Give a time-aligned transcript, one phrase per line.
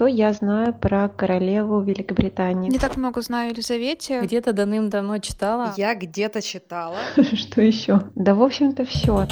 [0.00, 2.70] что я знаю про королеву Великобритании?
[2.70, 4.22] Не так много знаю о Елизавете.
[4.22, 5.74] Где-то давным-давно читала.
[5.76, 6.96] Я где-то читала.
[7.34, 8.04] Что еще?
[8.14, 9.26] Да, в общем-то, все.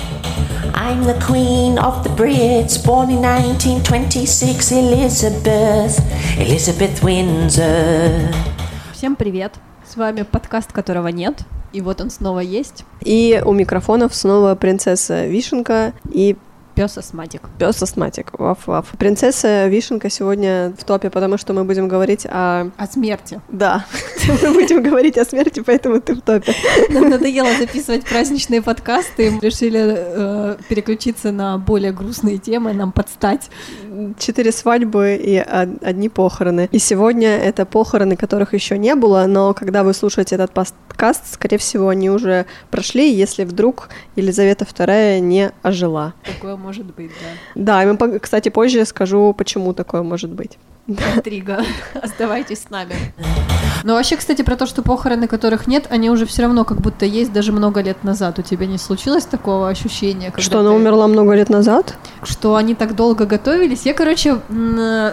[0.74, 5.98] I'm the queen of the Brits, born in 1926, Elizabeth,
[6.36, 8.30] Elizabeth Windsor.
[8.92, 9.54] Всем привет!
[9.90, 12.84] С вами подкаст, которого нет, и вот он снова есть.
[13.00, 16.36] И у микрофонов снова принцесса Вишенка и
[16.78, 17.42] Пес астматик.
[17.58, 18.30] Пес астматик.
[18.38, 18.96] Ваф-ваф.
[18.98, 22.70] Принцесса Вишенка сегодня в топе, потому что мы будем говорить о...
[22.76, 23.40] О смерти.
[23.48, 23.84] Да.
[24.28, 26.54] Мы будем говорить о смерти, поэтому ты в топе.
[26.90, 33.50] Нам надоело записывать праздничные подкасты, мы решили э, переключиться на более грустные темы, нам подстать.
[34.18, 36.68] Четыре свадьбы и одни похороны.
[36.72, 41.58] И сегодня это похороны, которых еще не было, но когда вы слушаете этот подкаст, скорее
[41.58, 46.14] всего, они уже прошли, если вдруг Елизавета II не ожила.
[46.24, 47.10] Такое может быть,
[47.54, 47.82] да.
[47.82, 50.58] Да, и мы, кстати, позже скажу, почему такое может быть.
[50.88, 51.62] Интрига.
[52.02, 52.94] Оставайтесь с нами.
[53.84, 57.06] Но вообще, кстати, про то, что похороны, которых нет, они уже все равно как будто
[57.06, 58.38] есть даже много лет назад.
[58.38, 60.32] У тебя не случилось такого ощущения?
[60.36, 61.96] Что она умерла много лет назад?
[62.22, 63.82] Что они так долго готовились.
[63.86, 64.38] Я, короче,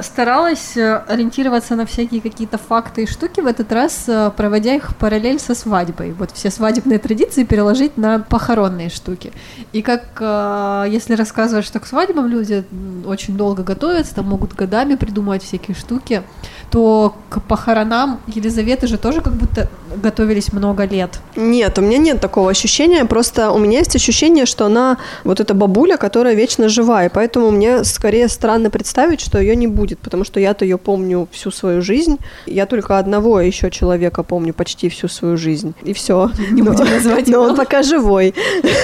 [0.02, 4.96] старалась э, ориентироваться на всякие какие-то факты и штуки в этот раз, э, проводя их
[4.96, 6.14] параллель со свадьбой.
[6.14, 9.32] Вот все свадебные традиции переложить на похоронные штуки.
[9.74, 12.64] И как, э, если рассказывать, что к свадьбам люди
[13.06, 16.24] очень долго готовятся, там могут годами придумывать всякие штуки,
[16.72, 21.20] то к похоронам Елизаветы же тоже как будто готовились много лет.
[21.36, 25.54] Нет, у меня нет такого ощущения, просто у меня есть ощущение, что она вот эта
[25.54, 30.24] бабуля, которая вечно жива, и поэтому мне скорее странно представить, что ее не будет, потому
[30.24, 35.08] что я-то ее помню всю свою жизнь, я только одного еще человека помню почти всю
[35.08, 36.32] свою жизнь, и все.
[36.52, 38.34] Не будем называть Но он пока живой,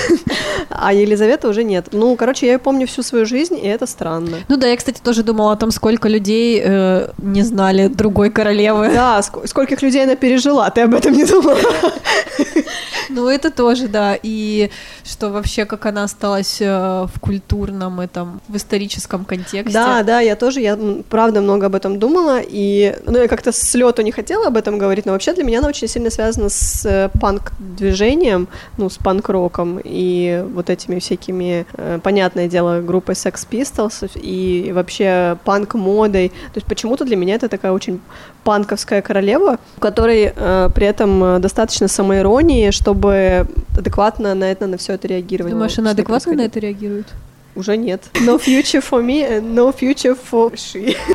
[0.70, 1.88] а Елизавета уже нет.
[1.92, 4.38] Ну, короче, я ее помню всю свою жизнь, и это странно.
[4.48, 8.90] Ну да, я, кстати, тоже думала о том, сколько людей э, не знали другой королевы.
[8.94, 11.58] Да, ск- скольких людей она пережила, ты об этом не думала?
[13.10, 14.18] Ну, это тоже, да.
[14.24, 14.70] И
[15.04, 19.74] что вообще, как она осталась э, в культурном этом, в историческом контексте.
[19.74, 20.78] Да, да, я тоже, я
[21.10, 24.78] правда много об этом думала, и, ну, я как-то с лету не хотела об этом
[24.78, 28.48] говорить, но вообще для меня она очень сильно связана с э, панк-движением,
[28.78, 35.38] ну, с панк-роком, и вот этими всякими, э, понятное дело, группой Sex Pistols, и вообще
[35.44, 38.02] панк-модой, то есть почему-то для меня это такая очень
[38.44, 44.94] панковская королева, у которой э, при этом достаточно самоиронии, чтобы адекватно на это на все
[44.94, 45.54] это реагировать.
[45.54, 47.06] Думаешь, она адекватно на это реагирует?
[47.56, 48.04] Уже нет.
[48.26, 50.98] No future for me and no future for she.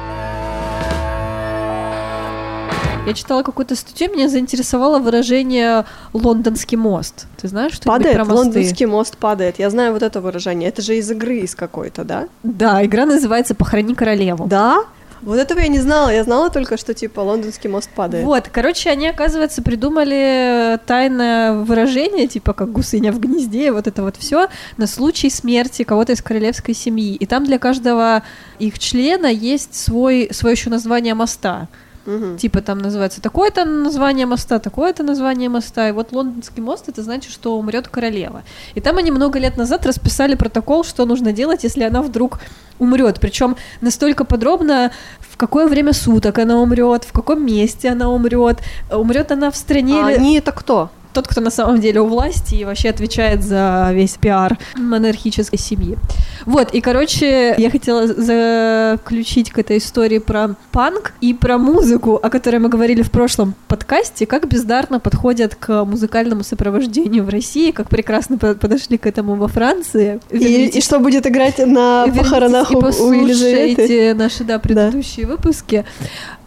[3.07, 7.27] Я читала какую-то статью, меня заинтересовало выражение «лондонский мост».
[7.41, 8.37] Ты знаешь, что падает, про мосты?
[8.37, 9.61] лондонский мост падает.
[9.61, 10.69] Я знаю вот это выражение.
[10.69, 12.27] Это же из игры из какой-то, да?
[12.43, 14.47] Да, игра называется «Похорони королеву».
[14.49, 14.87] Да?
[15.23, 16.11] Вот этого я не знала.
[16.11, 18.25] Я знала только, что типа лондонский мост падает.
[18.25, 24.17] Вот, короче, они, оказывается, придумали тайное выражение, типа как гусыня в гнезде, вот это вот
[24.17, 27.15] все на случай смерти кого-то из королевской семьи.
[27.15, 28.23] И там для каждого
[28.59, 31.69] их члена есть свой, свое еще название моста.
[32.07, 32.39] Угу.
[32.39, 35.89] Типа там называется такое-то название моста, такое-то название моста.
[35.89, 38.43] И вот лондонский мост это значит, что умрет королева.
[38.75, 42.41] И там они много лет назад расписали протокол, что нужно делать, если она вдруг
[42.79, 43.19] умрет.
[43.21, 48.59] Причем настолько подробно, в какое время суток она умрет, в каком месте она умрет,
[48.91, 50.05] умрет она в стране.
[50.05, 50.19] А или...
[50.19, 50.91] они это кто?
[51.17, 55.97] Тот, кто на самом деле у власти и вообще отвечает за весь пиар монархической семьи.
[56.45, 62.29] Вот, и, короче, я хотела заключить к этой истории про панк и про музыку, о
[62.29, 67.89] которой мы говорили в прошлом подкасте, как бездарно подходят к музыкальному сопровождению в России, как
[67.89, 70.21] прекрасно подошли к этому во Франции.
[70.31, 74.13] И, и что будет играть на похоронах у, у Елизаветы.
[74.15, 75.33] наши, да, предыдущие да.
[75.33, 75.87] выпуски.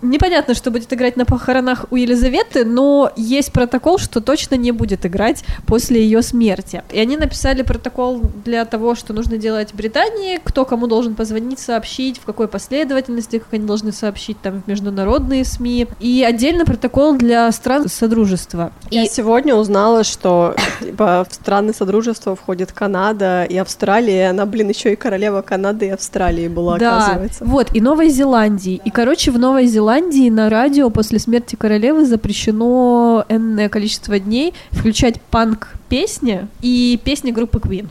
[0.02, 5.06] Непонятно, что будет играть на похоронах у Елизаветы, но есть протокол, что точно не будет
[5.06, 6.84] играть после ее смерти.
[6.92, 11.60] И они написали протокол для того, что нужно делать в Британии, кто кому должен позвонить,
[11.60, 15.88] сообщить, в какой последовательности, как они должны сообщить там в международные СМИ.
[16.00, 18.72] И отдельно протокол для стран Содружества.
[18.90, 19.10] Я и...
[19.10, 24.30] сегодня узнала, что типа, в страны Содружества входит Канада и Австралия.
[24.30, 27.44] Она, блин, еще и королева Канады и Австралии была, да, оказывается.
[27.46, 28.82] Вот, и Новой Зеландии.
[28.84, 34.54] И, короче, в Новой Зеландии Ирландии на радио после смерти королевы запрещено энное количество дней
[34.70, 37.88] включать панк-песни и песни группы Queen.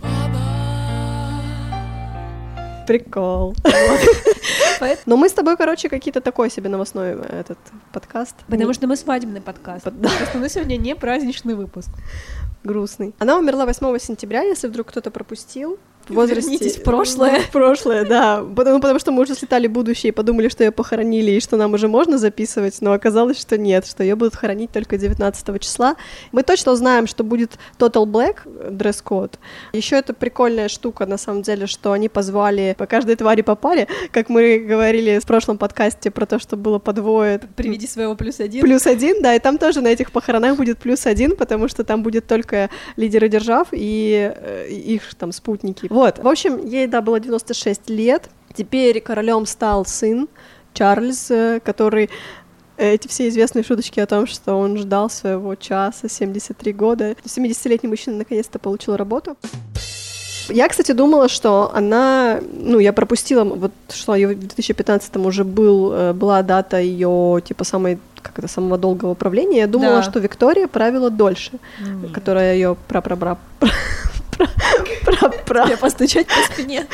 [2.87, 3.56] Прикол.
[5.06, 7.59] Но мы с тобой, короче, какие-то такой себе новостной э, этот
[7.93, 8.37] подкаст.
[8.47, 9.83] Потому что мы свадебный подкаст.
[9.83, 11.91] Просто мы сегодня не праздничный выпуск.
[12.62, 13.12] Грустный.
[13.19, 15.81] Она умерла 8 сентября, если вдруг кто-то пропустил.
[16.11, 16.51] Возрасте...
[16.51, 17.41] Вернитесь в прошлое.
[17.41, 18.45] В прошлое, да.
[18.57, 21.57] Потому, потому что мы уже слетали в будущее и подумали, что ее похоронили, и что
[21.57, 25.97] нам уже можно записывать, но оказалось, что нет, что ее будут хоронить только 19 числа.
[26.33, 29.39] Мы точно знаем, что будет Total Black дресс-код.
[29.73, 33.89] Еще это прикольная штука, на самом деле, что они позвали по каждой твари по паре,
[34.13, 37.41] как мы говорили в прошлом подкасте про то, что было по двое.
[37.57, 38.63] Приведи своего плюс один.
[38.63, 42.03] Плюс один, да, и там тоже на этих похоронах будет плюс один, потому что там
[42.03, 45.87] будет только лидеры держав и э, их там спутники.
[45.99, 48.31] Вот, в общем, ей, да, было 96 лет.
[48.55, 50.29] Теперь королем стал сын
[50.73, 52.09] Чарльз, э, который
[52.77, 57.17] эти все известные шуточки о том, что он ждал своего часа 73 года.
[57.25, 59.37] 70-летний мужчина наконец-то получил работу.
[60.49, 65.93] Я, кстати, думала, что она, ну, я пропустила, вот что ее в 2015 уже был,
[65.93, 69.59] э, была дата ее, типа, самой как это, самого долгого правления.
[69.59, 70.03] Я думала, Да.
[70.05, 71.59] что Виктория правила дольше,
[72.15, 73.37] которая ее прапрабра...
[75.05, 75.76] Пра-пра...
[75.76, 76.87] постучать по спине.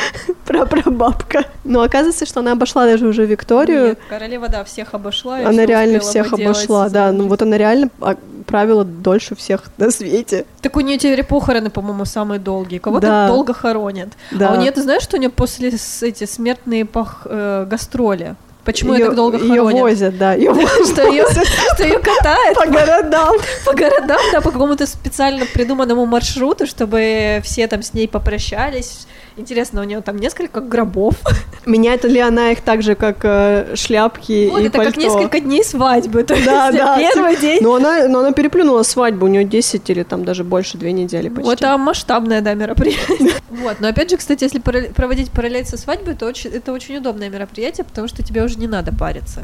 [0.47, 1.45] прапрабабка.
[1.65, 3.89] Но оказывается, что она обошла даже уже Викторию.
[3.89, 5.39] Нет, королева, да, всех обошла.
[5.39, 7.13] Она реально всех обошла, да.
[7.13, 7.91] Ну вот она реально
[8.47, 10.45] правила дольше всех на свете.
[10.61, 12.79] Так у нее теперь похороны, по-моему, самые долгие.
[12.79, 13.29] Кого-то Да.
[13.29, 14.11] долго хоронят.
[14.31, 14.51] Да.
[14.51, 15.71] А у нее, ты знаешь, что у нее после
[16.03, 18.37] эти смертные пох- э, гастроли?
[18.65, 19.81] Почему ее Её- так долго хоронят?
[19.83, 20.35] возят, да.
[20.35, 20.55] Ее
[20.93, 21.25] Что ее,
[21.75, 23.35] что ее катает по городам.
[23.67, 29.07] по городам, да, по какому-то специально придуманному маршруту, чтобы все там с ней попрощались.
[29.37, 31.15] Интересно, у нее там несколько гробов.
[31.67, 35.01] Меняет ли она их так же, как э, шляпки Вот и это как пальто?
[35.01, 36.23] несколько дней свадьбы.
[36.25, 36.99] То Да, есть да.
[36.99, 37.59] Первый день.
[37.61, 41.29] Но она, но она переплюнула свадьбу, у нее 10 или там даже больше, две недели
[41.29, 41.43] почти.
[41.45, 43.33] Вот там масштабное, да, мероприятие.
[43.55, 47.29] Вот, но опять же, кстати, если проводить параллель со свадьбой, то очень- это очень удобное
[47.29, 49.43] мероприятие, потому что тебе уже не надо париться.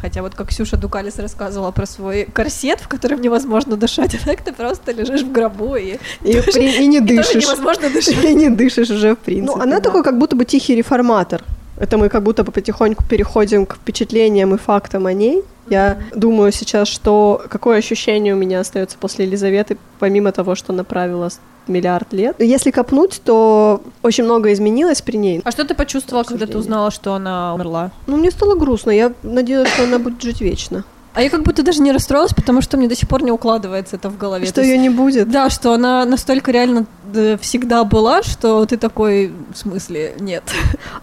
[0.00, 4.40] Хотя вот как Ксюша Дукалис рассказывала про свой корсет, в котором невозможно дышать, а так
[4.42, 7.44] ты просто лежишь в гробу и, И, тоже- при- и не и тоже дышишь.
[7.44, 8.24] невозможно дышать.
[8.24, 9.56] И не дышишь уже, в принципе.
[9.56, 9.82] Ну, она да.
[9.82, 11.42] такой, как будто бы тихий реформатор.
[11.78, 15.42] Это мы как будто бы потихоньку переходим к впечатлениям и фактам о ней.
[15.70, 20.84] Я думаю сейчас, что какое ощущение у меня остается после Елизаветы, помимо того, что она
[20.84, 22.34] правила с- миллиард лет.
[22.40, 25.40] Если копнуть, то очень много изменилось при ней.
[25.44, 27.92] А что ты почувствовала, когда ты узнала, что она умерла?
[28.08, 28.90] Ну, мне стало грустно.
[28.90, 30.84] Я надеялась, что она будет жить вечно.
[31.12, 33.96] А я как будто даже не расстроилась, потому что мне до сих пор не укладывается
[33.96, 34.46] это в голове.
[34.46, 35.28] Что То есть- ее не будет.
[35.30, 40.44] Да, что она настолько реально да, всегда была, что ты такой, в смысле, нет.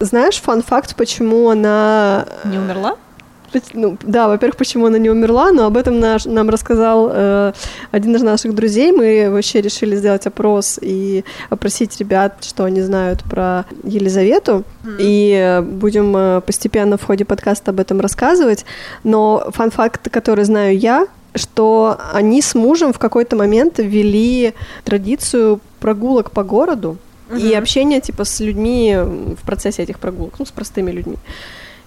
[0.00, 2.26] Знаешь, фан-факт, почему она...
[2.44, 2.96] э, Не умерла?
[3.74, 7.52] Ну, да, во-первых, почему она не умерла, но об этом наш, нам рассказал э,
[7.90, 8.92] один из наших друзей.
[8.92, 14.64] Мы вообще решили сделать опрос и опросить ребят, что они знают про Елизавету.
[14.98, 18.64] И э, будем э, постепенно в ходе подкаста об этом рассказывать.
[19.04, 24.54] Но фан-факт, который знаю я, что они с мужем в какой-то момент ввели
[24.84, 26.96] традицию прогулок по городу
[27.36, 31.16] и общения типа с людьми в процессе этих прогулок, ну, с простыми людьми.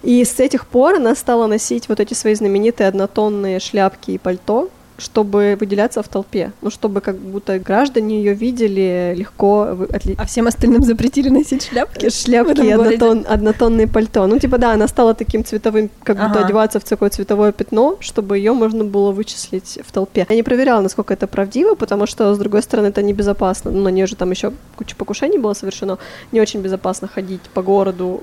[0.02, 4.68] И с этих пор она стала носить вот эти свои знаменитые однотонные шляпки и пальто,
[4.98, 6.52] чтобы выделяться в толпе.
[6.60, 12.08] Ну, чтобы как будто граждане ее видели легко отли- А всем остальным запретили носить шляпки?
[12.10, 14.26] шляпки в и однотон, однотонные пальто.
[14.26, 16.44] Ну, типа, да, она стала таким цветовым, как будто Ага.
[16.44, 20.26] одеваться в такое цветовое пятно, чтобы ее можно было вычислить в толпе.
[20.28, 23.70] Я не проверяла, насколько это правдиво, потому что, с другой стороны, это небезопасно.
[23.72, 25.98] Ну, на нее же там еще куча покушений было совершено.
[26.32, 28.22] Не очень безопасно ходить по городу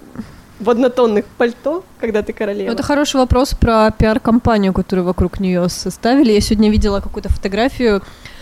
[0.60, 2.72] в однотонных пальто, когда ты королева.
[2.72, 6.32] Это хороший вопрос про пиар-компанию, которую вокруг нее составили.
[6.34, 8.01] Я сегодня видела какую-то фотографию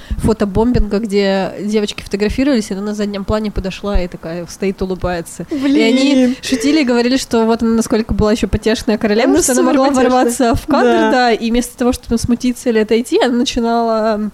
[0.09, 5.45] фотобомбинга, где девочки фотографировались, и она на заднем плане подошла и такая стоит, улыбается.
[5.51, 9.51] И они шутили и говорили, что вот она насколько была еще потешная королева, Она что
[9.51, 10.09] она могла потешная.
[10.09, 11.11] ворваться в кадр, Да.
[11.11, 11.31] да.
[11.33, 14.31] и вместо того, чтобы смутиться или отойти, она начинала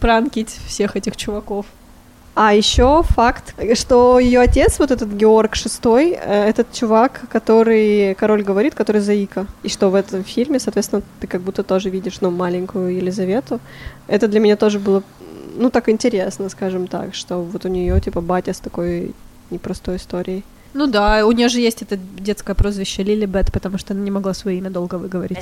[0.00, 1.66] пранкить всех этих чуваков.
[2.34, 8.42] А еще факт, что ее отец, вот этот Георг VI, э, этот чувак, который король
[8.42, 9.46] говорит, который заика.
[9.62, 13.60] И что в этом фильме, соответственно, ты как будто тоже видишь, ну, маленькую Елизавету.
[14.08, 15.02] Это для меня тоже было,
[15.56, 19.14] ну, так интересно, скажем так, что вот у нее, типа, батя с такой
[19.50, 20.42] непростой историей.
[20.74, 24.10] Ну да, у нее же есть это детское прозвище Лили Бет, потому что она не
[24.10, 25.36] могла свое имя долго выговорить.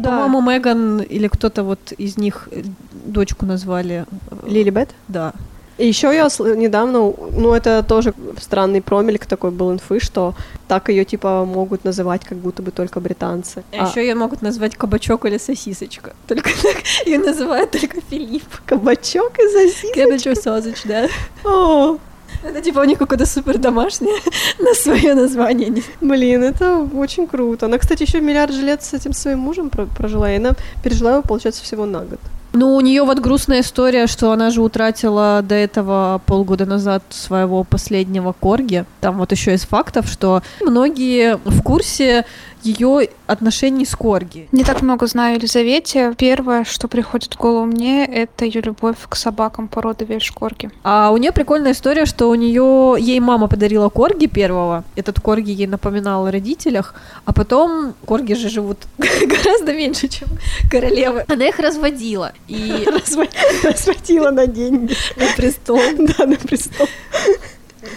[0.00, 0.10] И, Да.
[0.10, 2.62] по-моему, Меган или кто-то вот из них э,
[3.06, 4.06] дочку назвали.
[4.46, 4.90] Лили Бет?
[5.08, 5.32] Да.
[5.78, 6.24] И еще я
[6.56, 6.98] недавно,
[7.38, 10.34] ну это тоже странный промельк такой был инфы, что
[10.68, 13.62] так ее типа могут называть как будто бы только британцы.
[13.72, 16.12] А, еще ее могут назвать кабачок или сосисочка.
[16.28, 16.76] Только так
[17.06, 18.44] ее называют только Филипп.
[18.66, 20.02] кабачок и сосиски.
[20.04, 21.08] Кабачок sausage, да.
[21.44, 21.96] О,
[22.42, 24.16] Это типа у них какое-то супер домашнее
[24.58, 25.82] на свое название.
[26.00, 27.66] Блин, это очень круто.
[27.66, 31.12] Она, кстати, еще миллиард же лет с этим своим мужем про- прожила, и она пережила
[31.12, 32.18] его, получается, всего на год.
[32.52, 37.62] Ну, у нее вот грустная история, что она же утратила до этого полгода назад своего
[37.62, 38.84] последнего корги.
[39.00, 42.24] Там вот еще из фактов, что многие в курсе
[42.62, 44.48] ее отношений с Корги.
[44.52, 46.14] Не так много знаю Елизавете.
[46.16, 50.70] Первое, что приходит в голову мне, это ее любовь к собакам породы Вельшкорги.
[50.82, 54.84] А у нее прикольная история, что у нее ей мама подарила Корги первого.
[54.96, 60.28] Этот Корги ей напоминал о родителях, а потом Корги же живут гораздо меньше, чем
[60.70, 61.24] королевы.
[61.28, 62.32] Она их разводила.
[62.48, 62.86] И
[63.62, 64.94] Разводила на деньги.
[65.16, 65.80] на престол.
[66.18, 66.88] Да, на престол.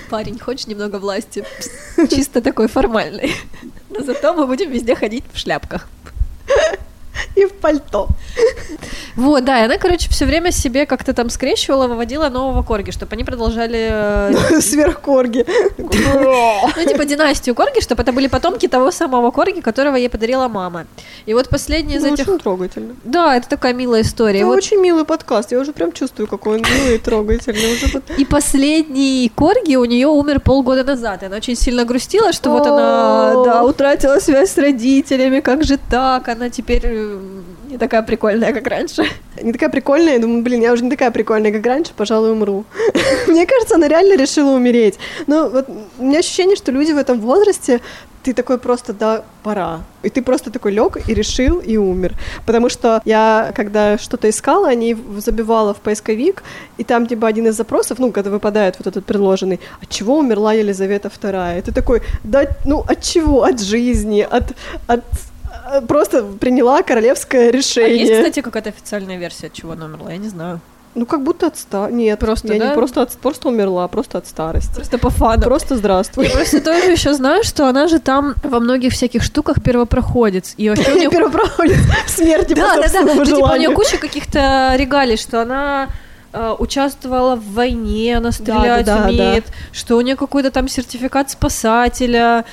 [0.10, 1.46] Парень, хочешь немного власти?
[2.10, 3.36] Чисто такой формальный.
[3.90, 5.88] Но зато мы будем везде ходить в шляпках.
[7.36, 8.08] И в пальто.
[9.16, 13.14] Вот, да, и она, короче, все время себе как-то там скрещивала, выводила нового корги, чтобы
[13.14, 15.46] они продолжали, э, Сверхкорги.
[15.78, 20.86] ну, типа, династию корги, чтобы это были потомки того самого корги, которого ей подарила мама.
[21.28, 22.28] И вот последний из Ну, этих...
[22.28, 22.96] Очень трогательно.
[23.04, 24.40] Да, это такая милая история.
[24.40, 25.52] Это очень милый подкаст.
[25.52, 27.78] Я уже прям чувствую, какой он милый и трогательный.
[28.18, 31.24] И последний корги у нее умер полгода назад.
[31.24, 35.78] И она очень сильно грустила, что вот она, да, утратила связь с родителями, как же
[35.78, 36.28] так?
[36.28, 37.13] Она теперь э,
[37.70, 39.06] не такая прикольная, как раньше.
[39.42, 40.14] Не такая прикольная.
[40.14, 42.66] Я думаю, блин, я уже не такая прикольная, как раньше, пожалуй, умру.
[43.28, 45.00] Мне кажется, она реально решила умереть.
[45.28, 45.68] Но вот
[45.98, 47.82] у меня ощущение, что люди в этом возрасте
[48.24, 49.82] ты такой просто, да, пора.
[50.02, 52.14] И ты просто такой лег и решил, и умер.
[52.46, 56.44] Потому что я, когда что-то искала, они забивала в поисковик,
[56.78, 60.54] и там, типа, один из запросов, ну, когда выпадает вот этот предложенный, от чего умерла
[60.54, 61.60] Елизавета II?
[61.60, 63.44] И ты такой, да, ну, от чего?
[63.44, 64.54] От жизни, от...
[64.88, 65.04] от
[65.88, 67.98] Просто приняла королевское А решение.
[68.00, 70.12] есть, кстати, какая-то официальная версия, от чего она умерла?
[70.12, 70.60] Я не знаю.
[70.96, 71.96] Ну, как будто от старости.
[71.96, 72.70] Нет, Просто, я да?
[72.70, 73.12] не просто, от...
[73.14, 74.76] просто умерла, а просто от старости.
[74.76, 75.42] Просто по фану.
[75.42, 76.26] Просто здравствуй.
[76.28, 80.54] Я просто тоже еще знаю, что она же там во многих всяких штуках первопроходец.
[80.58, 83.02] И вообще у нее Первопроходец смерти Да, да, да.
[83.02, 85.88] Ну, типа, у нее куча каких-то регалий, что она
[86.34, 91.30] э, участвовала в войне, она стрелять да, да, умеет, что у нее какой-то там сертификат
[91.30, 92.44] спасателя,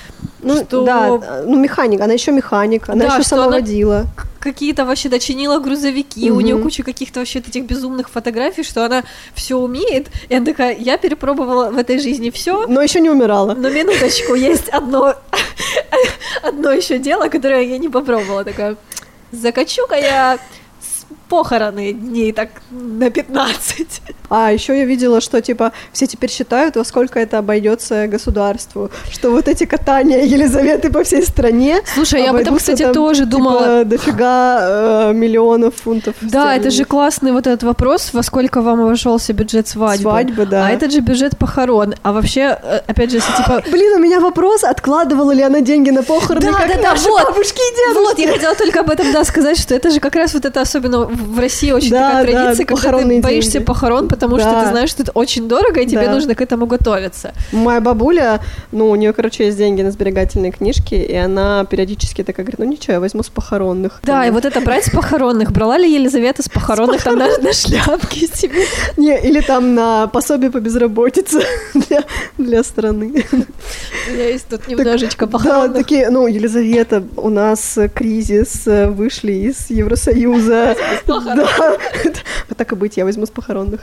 [0.43, 4.07] Ну, что да, э, ну, механик, она еще механик, она Да, еще сама она- водила.
[4.39, 6.45] какие-то вообще дочинила грузовики, у Мгм.
[6.45, 9.03] нее куча каких-то вообще этих безумных фотографий, что она
[9.35, 10.09] все умеет.
[10.31, 13.55] И она такая, я перепробовала в этой жизни все, Но еще не умирала.
[13.55, 15.15] но минуточку, есть одно,
[16.43, 18.45] одно еще дело, которое я не попробовала.
[18.45, 18.77] Такая,
[19.33, 20.39] закачу-ка я
[21.31, 24.03] похороны дней так на 15.
[24.29, 29.31] А еще я видела, что типа все теперь считают, во сколько это обойдется государству, что
[29.31, 31.81] вот эти катания Елизаветы по всей стране.
[31.95, 33.85] Слушай, я об этом, кстати, там, тоже типа, думала.
[33.85, 36.15] дофига э, миллионов фунтов.
[36.21, 40.03] Да, это же классный вот этот вопрос, во сколько вам обошелся бюджет свадьбы.
[40.11, 40.67] Свадьбы, да.
[40.67, 41.95] А этот же бюджет похорон.
[42.03, 45.91] А вообще, э, опять же, если типа Блин, у меня вопрос, откладывала ли она деньги
[45.91, 47.25] на похороны, Да, как да, да, наши вот.
[47.25, 48.11] бабушки и дедушки?
[48.11, 50.61] Вот, я хотела только об этом, да, сказать, что это же как раз вот это
[50.61, 53.65] особенно в России очень Да, такая да, традиция, когда ты похоронные боишься деньги.
[53.67, 54.65] похорон, потому что Да.
[54.65, 56.13] ты знаешь, что это очень дорого, и тебе Да.
[56.13, 57.33] нужно к этому готовиться.
[57.53, 58.41] Моя бабуля,
[58.73, 62.65] ну, у нее, короче, есть деньги на сберегательные книжки, и она периодически такая говорит, ну
[62.65, 64.01] ничего, я возьму с похоронных.
[64.05, 65.53] Да, и вот это брать с похоронных.
[65.53, 68.65] Брала ли Елизавета с похоронных там на, на шляпки себе?
[68.97, 71.43] Не, или там на пособие по безработице
[71.75, 72.05] для,
[72.39, 73.25] для страны.
[73.33, 75.77] У меня есть тут немножечко Да, похоронных.
[75.77, 80.77] такие, ну, Елизавета, у нас кризис, э, вышли из Евросоюза.
[81.19, 81.47] Да.
[82.49, 83.81] Вот так и быть, я возьму с похоронных.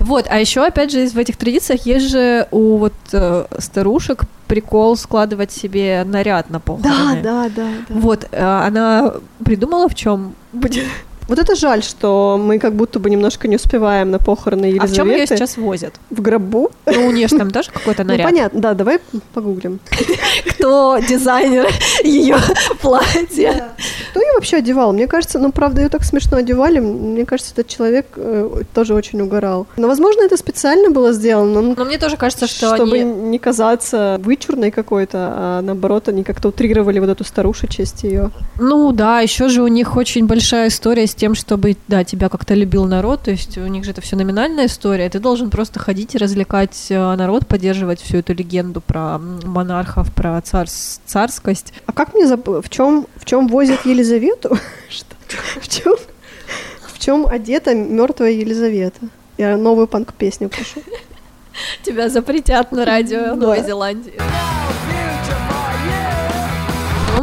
[0.00, 4.96] Вот, а еще, опять же, в этих традициях есть же у вот э, старушек прикол
[4.96, 7.20] складывать себе наряд на похороны.
[7.22, 7.68] да, да.
[7.88, 10.84] Вот, э, она придумала в чем будет.
[11.28, 14.92] Вот это жаль, что мы как будто бы немножко не успеваем на похороны А в
[14.94, 15.36] чем ее Елизаветы.
[15.36, 15.94] сейчас возят?
[16.10, 16.70] В гробу.
[16.86, 18.26] Ну, у нее же там тоже какой-то Ну, наряд.
[18.26, 19.00] понятно, да, давай
[19.34, 19.80] погуглим.
[20.50, 21.66] Кто дизайнер
[22.04, 22.36] ее
[22.80, 23.72] платья?
[24.10, 24.92] Кто ее вообще одевал?
[24.92, 26.78] Мне кажется, ну, правда, ее так смешно одевали.
[26.78, 29.66] Мне кажется, этот человек э, тоже очень угорал.
[29.76, 34.20] Но, возможно, это специально было сделано, ну, Но мне тоже кажется, что чтобы не казаться
[34.20, 38.30] вычурной какой-то, а наоборот, они как-то утрировали вот эту старушечесть ее.
[38.60, 42.54] Ну да, еще же у них очень большая история с тем, чтобы, да, тебя как-то
[42.54, 46.14] любил народ, то есть у них же это все номинальная история, ты должен просто ходить
[46.14, 51.72] и развлекать э, народ, поддерживать всю эту легенду про монархов, про царс- царскость.
[51.86, 52.46] А как мне заб...
[52.48, 54.56] в чем в чем возят Елизавету?
[55.60, 55.96] В чем
[56.92, 59.08] в чем одета мертвая Елизавета?
[59.38, 60.80] Я новую панк-песню прошу.
[61.82, 63.34] Тебя запретят на радио.
[63.36, 64.14] Новой Зеландии.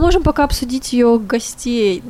[0.03, 2.03] Можем пока обсудить ее гостей.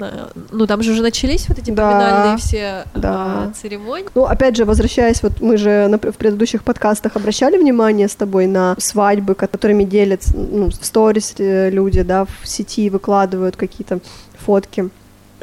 [0.51, 1.91] Ну, там же уже начались вот эти Да.
[1.91, 3.13] поминальные все Да.
[3.49, 4.07] а, церемонии.
[4.15, 8.47] Ну, опять же, возвращаясь, вот мы же на- в предыдущих подкастах обращали внимание с тобой
[8.47, 13.99] на свадьбы, которыми делятся, ну, в сторис э, люди, да, в сети выкладывают какие-то
[14.43, 14.89] фотки.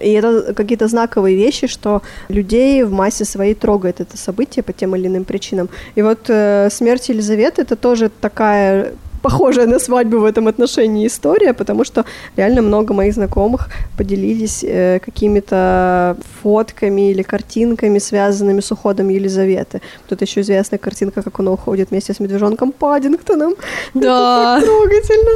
[0.02, 4.96] И это какие-то знаковые вещи, что людей в массе своей трогает это событие по тем
[4.96, 5.68] или иным причинам.
[5.94, 8.92] И вот э, смерть Елизаветы это тоже такая
[9.22, 12.04] похожая на свадьбу в этом отношении история, потому что
[12.36, 19.80] реально много моих знакомых поделились э, какими-то фотками или картинками, связанными с уходом Елизаветы.
[20.08, 23.54] Тут еще известная картинка, как она уходит вместе с медвежонком Паддингтоном.
[23.94, 24.58] Да.
[24.58, 25.30] Это так трогательно.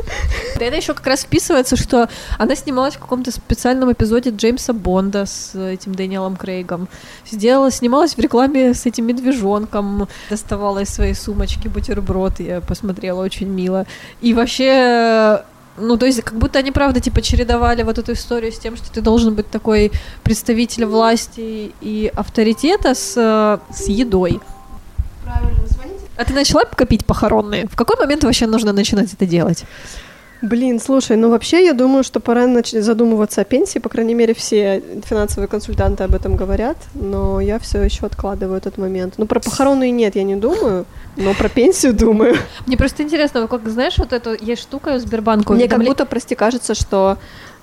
[0.58, 5.26] Да это еще как раз вписывается, что она снималась в каком-то специальном эпизоде Джеймса Бонда
[5.26, 6.88] с этим Дэниелом Крейгом.
[7.30, 13.48] Сделала, снималась в рекламе с этим медвежонком, доставала из своей сумочки бутерброд, я посмотрела, очень
[13.48, 13.73] мило.
[14.20, 15.44] И вообще
[15.76, 18.92] ну, то есть, как будто они, правда, типа, чередовали вот эту историю с тем, что
[18.92, 19.90] ты должен быть такой
[20.22, 24.40] представитель власти и авторитета с, э, с едой.
[25.24, 26.04] Правильно, звоните.
[26.16, 27.66] А ты начала копить похоронные?
[27.66, 29.64] В какой момент вообще нужно начинать это делать?
[30.44, 34.34] Блин, слушай, ну вообще я думаю, что пора нач- задумываться о пенсии, по крайней мере,
[34.34, 39.14] все финансовые консультанты об этом говорят, но я все еще откладываю этот момент.
[39.16, 40.84] Ну, про похоронные нет, я не думаю,
[41.16, 42.36] но про пенсию думаю.
[42.66, 45.50] Мне просто интересно, как знаешь, вот эту есть штука в Сбербанке.
[45.54, 47.16] Мне как будто, прости, кажется, что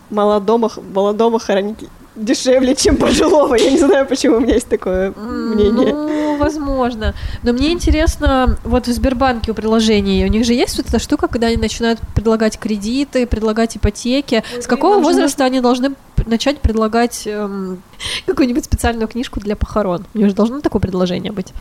[0.09, 1.77] молодого, молодого хоронить
[2.15, 3.55] дешевле, чем пожилого.
[3.55, 5.93] Я не знаю, почему у меня есть такое мнение.
[5.93, 7.13] Ну, возможно.
[7.43, 11.27] Но мне интересно, вот в Сбербанке у приложений, у них же есть вот эта штука,
[11.27, 14.43] когда они начинают предлагать кредиты, предлагать ипотеки.
[14.59, 17.81] С какого возраста они должны начать предлагать эм,
[18.25, 20.05] какую-нибудь специальную книжку для похорон?
[20.13, 21.53] У них же должно такое предложение быть.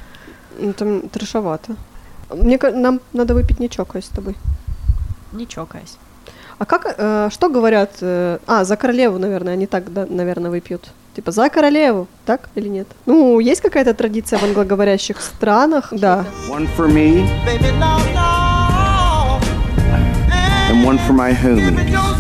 [0.59, 1.77] Ну, там трешовато.
[2.31, 4.37] Мне нам надо выпить не чокаясь с тобой.
[5.33, 5.97] Не чокаясь.
[6.61, 7.91] А как, э, что говорят?
[8.03, 10.89] э, а, за королеву, наверное, они так, да, наверное, выпьют.
[11.17, 12.87] Типа за королеву, так или нет?
[13.07, 16.27] Ну, есть какая-то традиция в англоговорящих странах, да.
[16.51, 17.27] One for me
[20.71, 22.20] and one for my homies.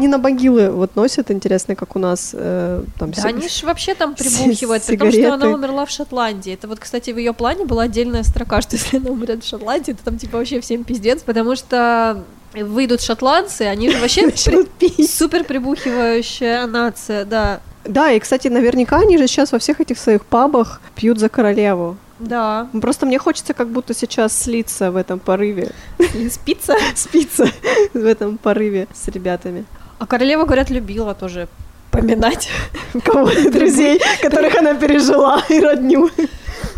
[0.00, 3.62] Они на могилы вот носят, интересно, как у нас э, там Да, си- они ж
[3.64, 6.54] вообще там прибухивают, при том, что она умерла в Шотландии.
[6.54, 9.92] Это вот, кстати, в ее плане была отдельная строка, что если она умрет в Шотландии,
[9.92, 14.30] то там типа вообще всем пиздец, потому что выйдут шотландцы, они же вообще
[14.78, 15.10] пить.
[15.12, 17.60] супер прибухивающая нация, да.
[17.84, 21.98] Да, и, кстати, наверняка они же сейчас во всех этих своих пабах пьют за королеву.
[22.18, 22.68] Да.
[22.80, 25.72] Просто мне хочется как будто сейчас слиться в этом порыве,
[26.30, 26.74] Спица.
[26.94, 27.46] спиться
[27.92, 29.66] в этом порыве с ребятами.
[30.00, 31.46] А королева, говорят, любила тоже
[31.90, 32.48] поминать.
[33.04, 36.08] Кого друзей, которых она пережила, и родню.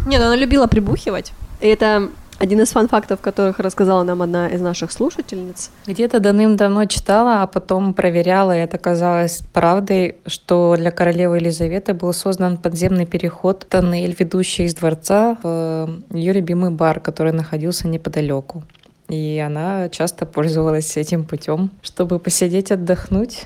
[0.07, 1.33] Не, ну она любила прибухивать.
[1.61, 2.09] И это
[2.41, 5.71] один из фан-фактов, которых рассказала нам одна из наших слушательниц.
[5.87, 12.13] Где-то давным-давно читала, а потом проверяла, и это оказалось правдой, что для королевы Елизаветы был
[12.13, 18.65] создан подземный переход, тоннель, ведущий из дворца в ее любимый бар, который находился неподалеку.
[19.13, 23.45] И она часто пользовалась этим путем, чтобы посидеть, отдохнуть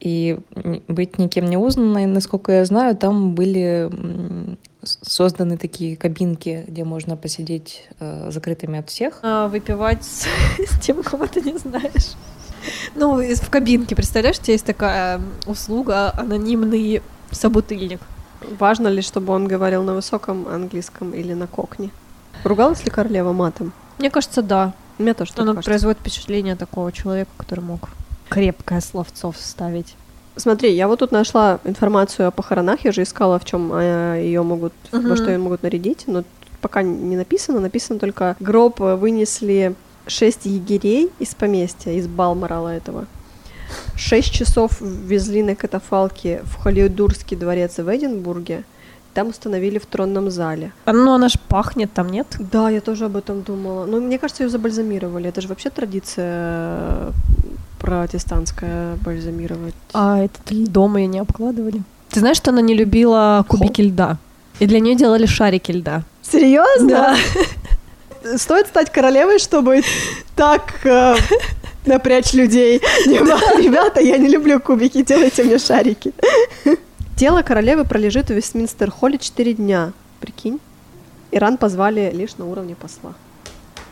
[0.00, 0.38] и
[0.88, 2.06] быть никем не узнанной.
[2.06, 3.90] Насколько я знаю, там были
[4.82, 9.18] созданы такие кабинки, где можно посидеть э, закрытыми от всех.
[9.22, 10.26] А, выпивать с,
[10.58, 12.14] с тем, кого ты не знаешь.
[12.94, 18.00] Ну, из- в кабинке, представляешь, у тебя есть такая услуга, анонимный собутыльник.
[18.58, 21.90] Важно ли, чтобы он говорил на высоком английском или на кокне?
[22.42, 23.74] Ругалась ли королева матом?
[23.98, 24.72] Мне кажется, да.
[24.98, 25.70] Мне тоже так Она кажется.
[25.70, 27.88] производит впечатление такого человека, который мог
[28.28, 29.94] крепкое словцо вставить.
[30.36, 34.72] Смотри, я вот тут нашла информацию о похоронах, я же искала, в чем ее могут,
[34.90, 35.16] во Мгм.
[35.16, 36.26] что ее могут нарядить, но тут
[36.60, 39.74] пока не написано, написано только гроб э, вынесли
[40.06, 43.06] шесть егерей из поместья, из Балморала этого.
[43.96, 48.64] Шесть часов везли на катафалке в Холидурский дворец в Эдинбурге,
[49.14, 50.72] там установили в тронном зале.
[50.84, 52.26] А, ну, она ж пахнет там, нет?
[52.38, 53.86] Да, я тоже об этом думала.
[53.86, 55.28] Но мне кажется, ее забальзамировали.
[55.28, 57.10] Это же вообще традиция э,
[57.80, 59.74] протестантская бальзамировать.
[59.92, 61.82] А этот льдом ее не обкладывали?
[62.10, 64.18] Ты знаешь, что она не любила кубики льда?
[64.60, 66.02] И для нее делали шарики льда.
[66.22, 67.16] Серьезно?
[68.36, 69.82] Стоит стать королевой, чтобы
[70.36, 71.16] так э,
[71.86, 72.80] напрячь людей.
[73.06, 76.12] Ребята, я не люблю кубики, делайте мне шарики.
[77.16, 79.92] Тело королевы пролежит в Вестминстер-холле 4 дня.
[80.20, 80.58] Прикинь.
[81.30, 83.14] Иран позвали лишь на уровне посла.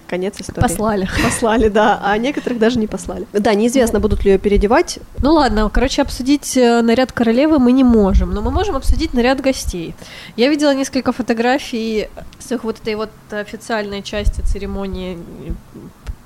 [0.08, 0.60] Конец истории.
[0.60, 1.08] Послали.
[1.22, 3.26] Послали, да, а некоторых даже не послали.
[3.32, 4.98] Да, неизвестно, будут ли ее переодевать.
[5.18, 9.40] Ну ладно, короче, обсудить э, наряд королевы мы не можем, но мы можем обсудить наряд
[9.40, 9.94] гостей.
[10.36, 12.08] Я видела несколько фотографий
[12.40, 15.16] с их вот этой вот официальной части церемонии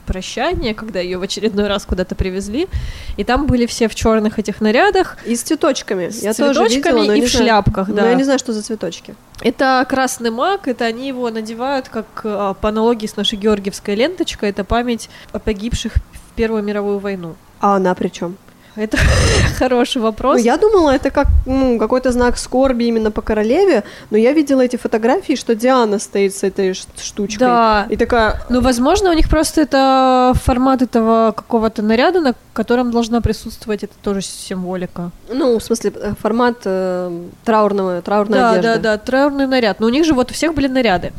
[0.07, 2.69] прощания, когда ее в очередной раз куда-то привезли,
[3.17, 6.09] и там были все в черных этих нарядах, И с цветочками.
[6.09, 8.09] С я тоже цветочками видела, но и в знаю- шляпках, но да.
[8.11, 9.15] я не знаю, что за цветочки.
[9.43, 14.51] Это красный маг, это они его надевают как э, по аналогии с нашей георгиевской ленточкой,
[14.51, 17.35] это память о погибших в Первую мировую войну.
[17.61, 18.37] А она при чем?
[18.77, 18.97] Это
[19.59, 20.39] хороший вопрос.
[20.39, 24.61] Ну, я думала, это как ну, какой-то знак скорби именно по королеве, но я видела
[24.61, 27.39] эти фотографии, что Диана стоит с этой штучкой.
[27.39, 27.87] Да.
[27.91, 33.21] И такая, Ну, возможно, у них просто это формат этого какого-то наряда, на котором должна
[33.21, 35.11] присутствовать это тоже символика.
[35.33, 38.69] ну, в смысле, э, формат э, траурного, траурной Да, одежды.
[38.81, 39.81] да, да, траурный наряд.
[39.81, 41.13] Но у них же вот у всех были наряды.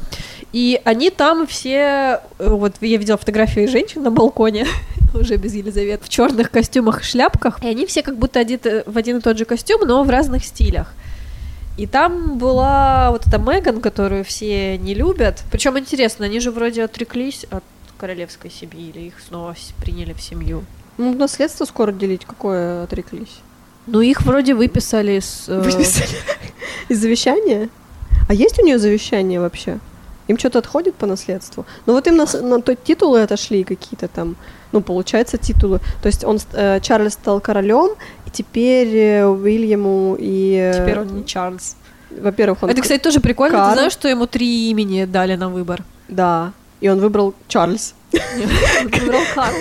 [0.54, 4.66] И они там все, э, вот я видела фотографии женщин на балконе,
[5.14, 7.64] уже без Елизавет, в черных костюмах и шляпках.
[7.64, 10.46] И они все как будто одеты в один и тот же костюм, но в разных
[10.46, 10.94] стилях.
[11.78, 15.44] И там была вот эта Меган, которую все не любят.
[15.52, 17.64] Причем интересно, они же вроде отреклись от
[18.00, 20.64] королевской семьи или их снова приняли в семью.
[20.98, 23.42] Ну, наследство скоро делить, какое отреклись?
[23.86, 25.46] Ну, их вроде выписали с...
[25.48, 26.10] э, Выписали.
[26.90, 27.70] Из завещания?
[28.28, 29.80] А есть у нее завещание вообще?
[30.28, 31.66] Им что-то отходит по наследству?
[31.86, 34.36] Ну вот им на, на то титулы отошли какие-то там,
[34.72, 35.80] ну получается титулы.
[36.02, 37.92] То есть он, э, Чарльз стал королем,
[38.26, 40.72] и теперь э, Уильяму и...
[40.74, 41.76] э, Теперь он не Чарльз.
[42.10, 42.70] Во-первых, он...
[42.70, 43.58] Это, кстати, тоже прикольно.
[43.58, 43.70] Карл.
[43.70, 45.84] Ты знаешь, что ему три имени дали на выбор?
[46.08, 46.52] Да.
[46.80, 47.96] И он выбрал Чарльз.
[48.12, 49.56] Выбрал Карл.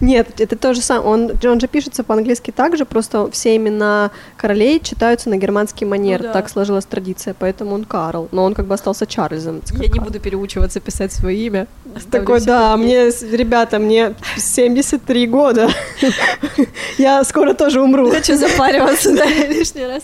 [0.00, 1.08] Нет, это то же самое.
[1.08, 6.20] Он, он же пишется по-английски так же, просто все имена королей читаются на германский манер.
[6.20, 6.32] Ну да.
[6.32, 8.28] Так сложилась традиция, поэтому он Карл.
[8.30, 9.62] Но он как бы остался Чарльзом.
[9.72, 11.66] Я не буду переучиваться писать свое имя.
[12.10, 15.68] Такой, да, мне, ребята, мне 73 года.
[16.98, 18.10] Я скоро тоже умру.
[18.10, 20.02] Хочу запариваться, да, лишний раз.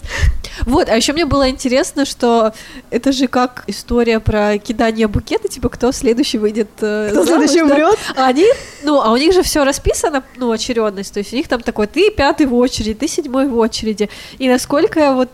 [0.63, 2.53] Вот, а еще мне было интересно, что
[2.91, 7.69] это же как история про кидание букета, типа кто следующий выйдет э, Кто замуж, следующий
[7.69, 7.75] да?
[7.75, 7.99] умрет?
[8.17, 8.47] А они,
[8.83, 11.87] ну, а у них же все расписано, ну, очередность, то есть у них там такой,
[11.87, 15.29] ты пятый в очереди, ты седьмой в очереди, и насколько вот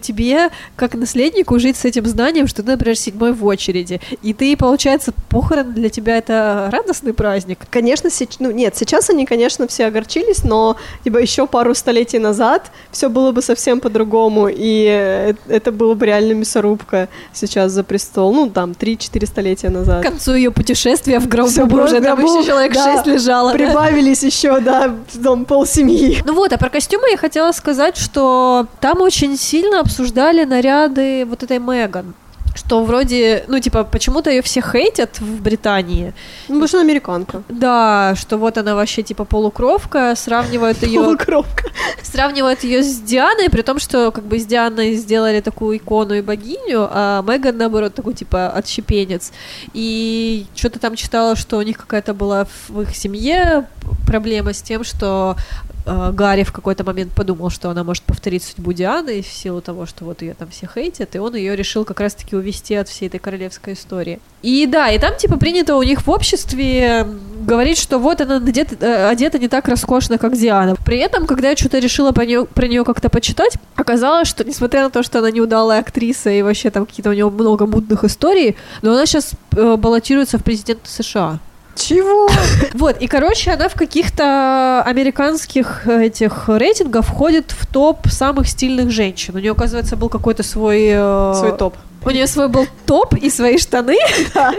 [0.00, 4.56] тебе, как наследнику, жить с этим знанием, что ты, например, седьмой в очереди, и ты,
[4.56, 7.60] получается, похорон для тебя это радостный праздник.
[7.70, 12.70] Конечно, сеч- ну нет, сейчас они, конечно, все огорчились, но типа еще пару столетий назад
[12.90, 18.32] все было бы совсем по-другому, и э, это было бы реально мясорубка сейчас за престол,
[18.34, 20.02] ну там 3-4 столетия К назад.
[20.02, 21.48] концу ее путешествия в гробу
[21.82, 23.52] уже там гробу, еще человек да, шесть лежало.
[23.52, 23.58] да?
[23.58, 26.22] Прибавились еще, да, там пол семьи.
[26.24, 31.42] Ну вот, а про костюмы я хотела сказать, что там очень сильно обсуждали наряды вот
[31.42, 32.14] этой Меган.
[32.54, 36.12] Что вроде, ну, типа, почему-то ее все хейтят в Британии.
[36.48, 37.42] Ну, потому что она американка.
[37.48, 41.70] Да, что вот она вообще типа полукровка, сравнивают ее, Полукровка.
[42.02, 46.20] сравнивают ее с Дианой, при том, что как бы с Дианой сделали такую икону и
[46.20, 49.32] богиню, а Меган, наоборот, такой типа отщепенец.
[49.72, 53.66] И что-то там читала, что у них какая-то была в их семье
[54.06, 55.36] проблема с тем, что
[55.84, 60.04] Гарри в какой-то момент подумал, что она может повторить судьбу Дианы в силу того, что
[60.04, 63.18] вот ее там все хейтят, и он ее решил как раз-таки увести от всей этой
[63.18, 64.20] королевской истории.
[64.42, 67.06] И да, и там типа принято у них в обществе
[67.40, 70.76] говорить, что вот она одета, э, одета не так роскошно, как Диана.
[70.76, 74.84] При этом, когда я что-то решила про нее, про нее как-то почитать, оказалось, что несмотря
[74.84, 78.56] на то, что она неудалая актриса и вообще там какие-то у нее много мутных историй,
[78.82, 81.40] но она сейчас баллотируется в президенты США.
[81.74, 82.28] Чего?
[82.74, 88.90] Вот, и, короче, она в каких-то американских э, этих рейтингах входит в топ самых стильных
[88.90, 89.34] женщин.
[89.36, 90.88] У нее, оказывается, был какой-то свой...
[90.92, 91.76] э, Свой топ.
[92.04, 93.96] У нее свой был топ и свои штаны.
[94.34, 94.52] Она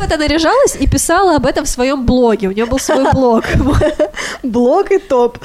[0.00, 2.48] в это наряжалась и писала об этом в своем блоге.
[2.48, 3.44] У нее был свой блог.
[4.42, 5.38] Блог и топ.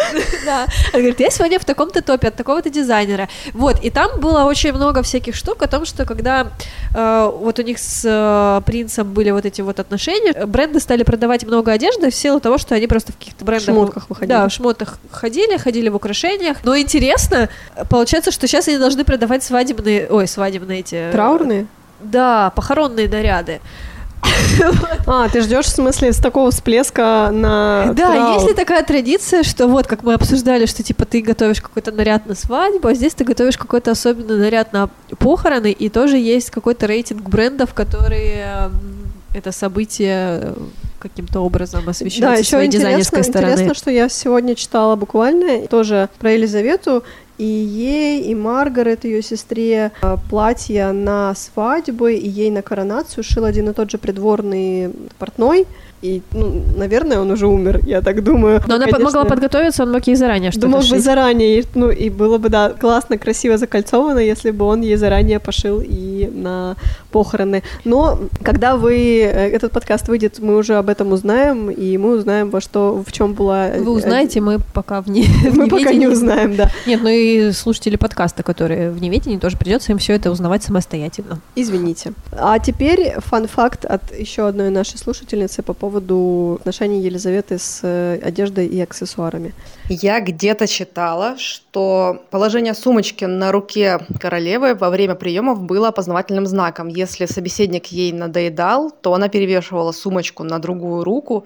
[0.46, 0.66] да.
[0.92, 3.30] Она говорит, я сегодня в таком-то топе от такого-то дизайнера.
[3.54, 6.52] Вот, и там было очень много всяких штук о том, что когда
[6.96, 11.44] э, вот у них с э, принцем были вот эти вот отношения, бренды стали продавать
[11.46, 13.66] много одежды в силу того, что они просто в каких-то брендах...
[13.66, 14.38] шмотках выходили.
[14.38, 16.58] Да, в шмотах ходили, ходили в украшениях.
[16.64, 17.50] Но интересно,
[17.90, 20.08] получается, что сейчас они должны продавать свадебные...
[20.10, 21.10] Ой, свадебные эти...
[21.12, 21.68] Траурные?
[22.02, 23.62] Да, похоронные наряды.
[25.06, 28.34] А, ты ждешь, в смысле, с такого всплеска на Да, траур?
[28.36, 32.26] есть ли такая традиция, что вот, как мы обсуждали, что типа ты готовишь какой-то наряд
[32.26, 36.86] на свадьбу, а здесь ты готовишь какой-то особенный наряд на похороны, и тоже есть какой-то
[36.86, 40.54] рейтинг брендов, которые м, это событие э,
[41.00, 43.52] каким-то образом освещают Да, еще своей интересно, дизайнерской стороны.
[43.54, 47.04] интересно, что я сегодня читала буквально тоже про Елизавету,
[47.38, 53.46] и ей, и Маргарет, ее сестре, э, платье на свадьбу, и ей на коронацию шил
[53.46, 55.66] один и тот же придворный портной.
[56.04, 58.62] И, ну, наверное, он уже умер, я так думаю.
[58.68, 62.10] Но она Конечно, могла подготовиться, он мог ей заранее что-то мог бы заранее, ну и
[62.10, 66.76] было бы, да, классно, красиво закольцовано, если бы он ей заранее пошил и на
[67.12, 67.64] похороны.
[67.86, 72.50] Но когда вы, э, этот подкаст выйдет, мы уже об этом узнаем, и мы узнаем,
[72.50, 73.70] во что, в чем была...
[73.70, 76.70] э, Вы узнаете, мы пока в не Мы пока не узнаем, да.
[76.86, 80.64] Нет, ну и и слушатели подкаста, которые в неведении, тоже придется им все это узнавать
[80.64, 81.40] самостоятельно.
[81.56, 82.14] Извините.
[82.32, 88.68] А теперь фан-факт от еще одной нашей слушательницы по поводу отношений Елизаветы с э, одеждой
[88.68, 89.54] и аксессуарами.
[89.90, 96.88] Я где-то читала, что положение сумочки на руке королевы во время приемов было опознавательным знаком.
[96.88, 101.46] Если собеседник ей надоедал, то она перевешивала сумочку на другую руку,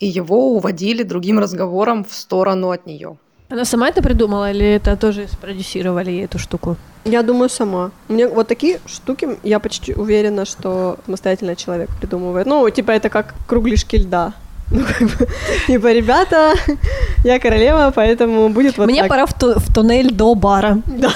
[0.00, 3.16] и его уводили другим разговором в сторону от нее.
[3.54, 6.76] Она сама это придумала или это тоже спродюсировали ей эту штуку?
[7.04, 7.92] Я думаю, сама.
[8.08, 12.48] Мне вот такие штуки, я почти уверена, что самостоятельно человек придумывает.
[12.48, 14.32] Ну, типа это как кругляшки льда.
[14.70, 15.28] Ну, как бы,
[15.66, 16.54] типа, ребята,
[17.24, 19.08] я королева, поэтому будет вот Мне так.
[19.08, 20.82] пора в, ту- в туннель до бара.
[20.94, 21.12] Да.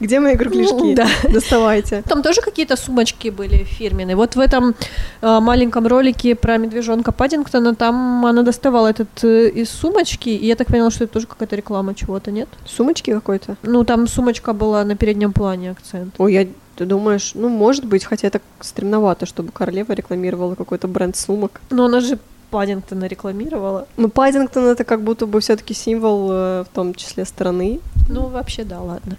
[0.00, 0.94] Где мои кругляшки?
[0.94, 1.06] Да.
[1.28, 2.02] Доставайте.
[2.02, 4.16] Там тоже какие-то сумочки были фирменные.
[4.16, 4.74] Вот в этом
[5.22, 10.54] э, маленьком ролике про медвежонка Паддингтона там она доставала этот э, из сумочки, и я
[10.56, 12.48] так поняла, что это тоже какая-то реклама чего-то, нет?
[12.66, 13.56] Сумочки какой-то?
[13.62, 16.14] Ну, там сумочка была на переднем плане акцент.
[16.18, 21.16] Ой, я ты думаешь, ну, может быть, хотя это стремновато, чтобы королева рекламировала какой-то бренд
[21.16, 21.60] сумок.
[21.70, 22.18] Но она же
[22.52, 23.86] Паддингтона рекламировала.
[23.96, 27.80] Ну, Паддингтон это как будто бы все-таки символ, э, в том числе страны.
[28.10, 29.16] Ну, вообще, да, ладно.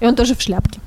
[0.00, 0.80] И он тоже в шляпке.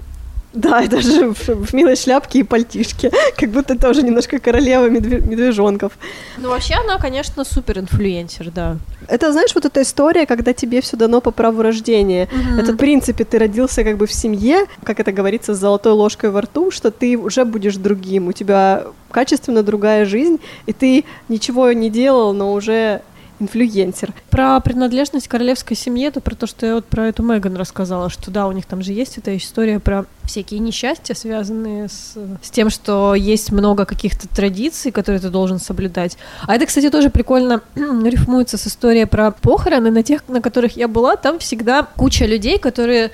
[0.54, 3.12] Да, и даже в, в милой шляпке и пальтишке.
[3.38, 5.94] Как будто тоже немножко королева медве- медвежонков.
[6.38, 8.78] Ну, вообще, она, конечно, супер инфлюенсер, да.
[9.08, 12.30] Это, знаешь, вот эта история, когда тебе все дано по праву рождения.
[12.60, 16.30] Это, в принципе, ты родился как бы в семье, как это говорится, с золотой ложкой
[16.30, 18.28] во рту, что ты уже будешь другим.
[18.28, 23.02] У тебя качественно другая жизнь, и ты ничего не делал, но уже
[23.40, 24.14] инфлюенсер.
[24.30, 28.32] Про принадлежность королевской семье, это про то, что я вот про эту Меган рассказала, что
[28.32, 32.70] да, у них там же есть эта история про всякие несчастья, связанные с, с тем,
[32.70, 36.18] что есть много каких-то традиций, которые ты должен соблюдать.
[36.48, 40.88] А это, кстати, тоже прикольно рифмуется с историей про похороны, на тех, на которых я
[40.88, 43.12] была, там всегда куча людей, которые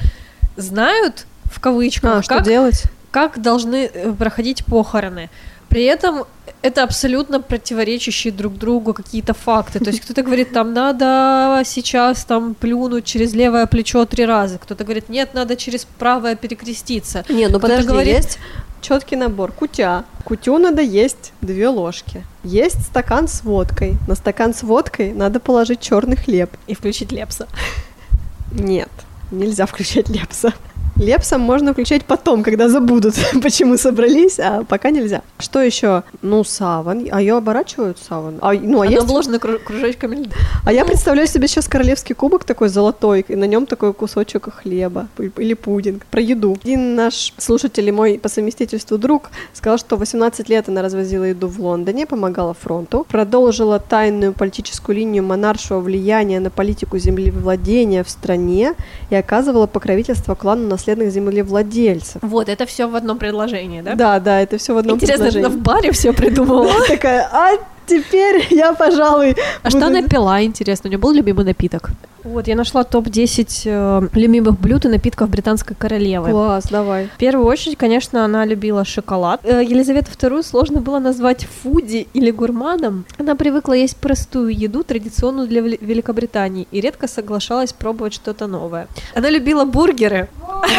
[0.55, 2.84] знают, в кавычках, А, что как, делать?
[3.12, 5.29] как должны э, проходить похороны.
[5.69, 6.25] При этом
[6.62, 9.79] это абсолютно противоречащие друг другу какие-то факты.
[9.79, 14.84] То есть кто-то говорит, там надо сейчас там плюнуть через левое плечо три раза, кто-то
[14.84, 17.23] говорит, нет, надо через правое перекреститься.
[17.29, 18.39] Не, ну подожди, говорит- есть
[18.82, 19.51] четкий набор.
[19.51, 20.05] Кутя.
[20.23, 22.25] Кутю надо есть две ложки.
[22.43, 23.97] Есть стакан с водкой.
[24.08, 26.49] На стакан с водкой надо положить черный хлеб.
[26.67, 27.47] И включить лепса.
[28.51, 28.89] Нет,
[29.32, 30.53] нельзя включать лепса.
[30.99, 35.21] Лепса можно включать потом, когда забудут, почему собрались, а пока нельзя.
[35.39, 36.03] Что еще?
[36.21, 37.07] Ну, саван.
[37.12, 38.35] А ее оборачивают саван.
[38.41, 39.03] А, ну, а, Она есть...
[39.03, 40.35] обложена кру- кружочками льда.
[40.65, 45.07] а я представляю себе сейчас королевский кубок такой золотой, и на нем такой кусочек хлеба
[45.38, 46.05] или- пудинг.
[46.07, 46.57] Про еду.
[46.63, 51.47] Один наш слушатель и мой по совместительству друг сказал, что 18 лет она развозила еду
[51.47, 58.73] в Лондоне, помогала фронту, продолжила тайную политическую линию монаршего влияния на политику землевладения в стране
[59.09, 62.21] и оказывала покровительство клану наследных землевладельцев.
[62.21, 63.95] Вот, это все в одном предложении, да?
[63.95, 65.60] Да, да, это все в одном Интересно, она предложении.
[65.60, 66.71] в баре все придумала.
[66.88, 67.52] Такая, а
[67.89, 70.88] теперь я, пожалуй, А что она пила, интересно?
[70.88, 71.91] У нее был любимый напиток?
[72.23, 76.32] Вот, я нашла топ-10 э, любимых блюд и напитков британской королевы.
[76.32, 77.08] Класс, давай.
[77.08, 79.39] В первую очередь, конечно, она любила шоколад.
[79.43, 83.06] Э, Елизавету II сложно было назвать фуди или гурманом.
[83.17, 88.88] Она привыкла есть простую еду, традиционную для Вели- Великобритании, и редко соглашалась пробовать что-то новое.
[89.15, 90.28] Она любила бургеры.